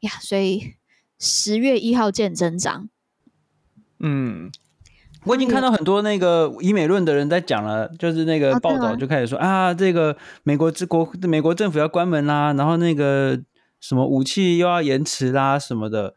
[0.00, 0.74] 呀，所以
[1.18, 2.90] 十月一号见真章。
[4.00, 4.52] 嗯，
[5.24, 13.40] 我已经看到很多那个以美论的人在讲了，就是那个报道就开始说啊，啊，这个美国之国美国政府要关门啦，然后那个
[13.80, 16.14] 什么武器又要延迟啦什么的。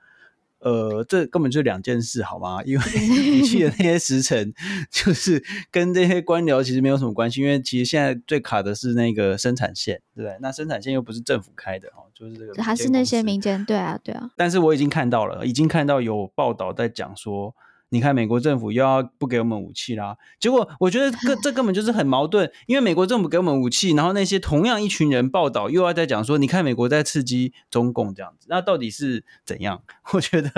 [0.60, 2.62] 呃，这根本就两件事，好吗？
[2.66, 4.53] 因为你去的 那些时辰，
[4.91, 7.41] 就是跟这些官僚其实没有什么关系。
[7.41, 10.38] 因为其实现在最卡的是那个生产线，对不对？
[10.41, 14.30] 那生产线又不是政府开的哦，就是这个，还是那些民间，对啊，对啊。
[14.36, 17.55] 但是我已经看到了，已经看到有报道在讲说，
[17.90, 20.16] 你看美国政府又要不给我们武器啦。
[20.40, 29.82] 结果我觉得这这根本就是很矛盾，因为美国政府给我们武器，然后那些同样一群人报道又要在讲说，你看美国在刺激中共这样子，那到底是怎样？
[30.14, 30.50] 我觉得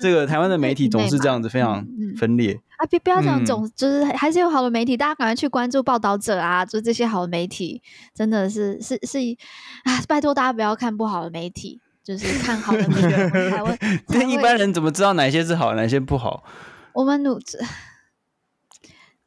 [0.00, 2.86] 这个台湾的媒体总是这样子非常分裂啊！
[2.86, 6.64] 别不要讲总，就是还是有好的媒体，大家赶快去关注报道者啊！
[6.64, 7.82] 就这些好的媒体，
[8.14, 9.18] 真的是是是
[9.84, 10.02] 啊！
[10.06, 11.80] 拜托大家不要看不好的媒体。
[12.04, 13.78] 就是看好的 那个台湾，
[14.08, 16.44] 那一般人怎么知道哪些是好，哪些不好？
[16.94, 17.58] 我们努着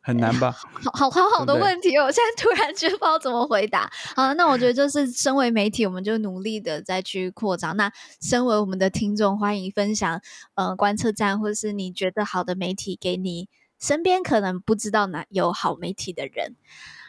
[0.02, 0.52] 很难吧？
[0.94, 3.92] 好好好好的问题，我现在突然觉得不知道怎么回答。
[4.16, 7.76] 好，那我觉得就是身为媒体，我们就努力的再去扩张。
[7.76, 7.92] 那
[8.22, 10.22] 身为我们的听众，欢迎分享
[10.56, 13.50] 呃观测站，或是你觉得好的媒体，给你
[13.80, 16.56] 身边可能不知道哪有好媒体的人。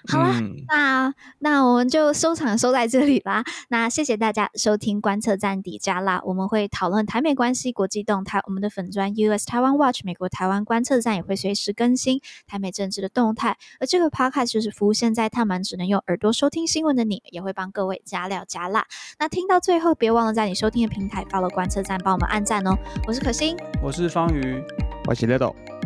[0.06, 3.42] 好啦，嗯、那那我们就收场收在这里啦。
[3.68, 8.40] 那谢谢大家收听观测站底加辣，我们会讨论台美关系、国际动态。
[8.46, 13.58] 我们的粉砖 US Taiwan Watch 美国台湾观测站也会随时更新台美政治的动态。
[13.80, 18.86] 而这个 Podcast 就是服务现在他们只能用耳朵收听新闻的你，也会帮各位加料加辣。
[19.18, 22.70] 那听到最后，别忘了在你收听的平台 follow 观测站，帮我们按赞哦。
[23.08, 24.62] 我是可心，我是方瑜，
[25.06, 25.77] 我是 Ledo。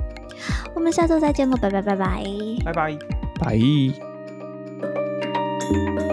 [0.74, 2.24] 我们下周再见喽拜拜拜拜。
[2.64, 2.98] 拜拜。
[3.38, 3.58] 拜。
[4.80, 6.11] 拜拜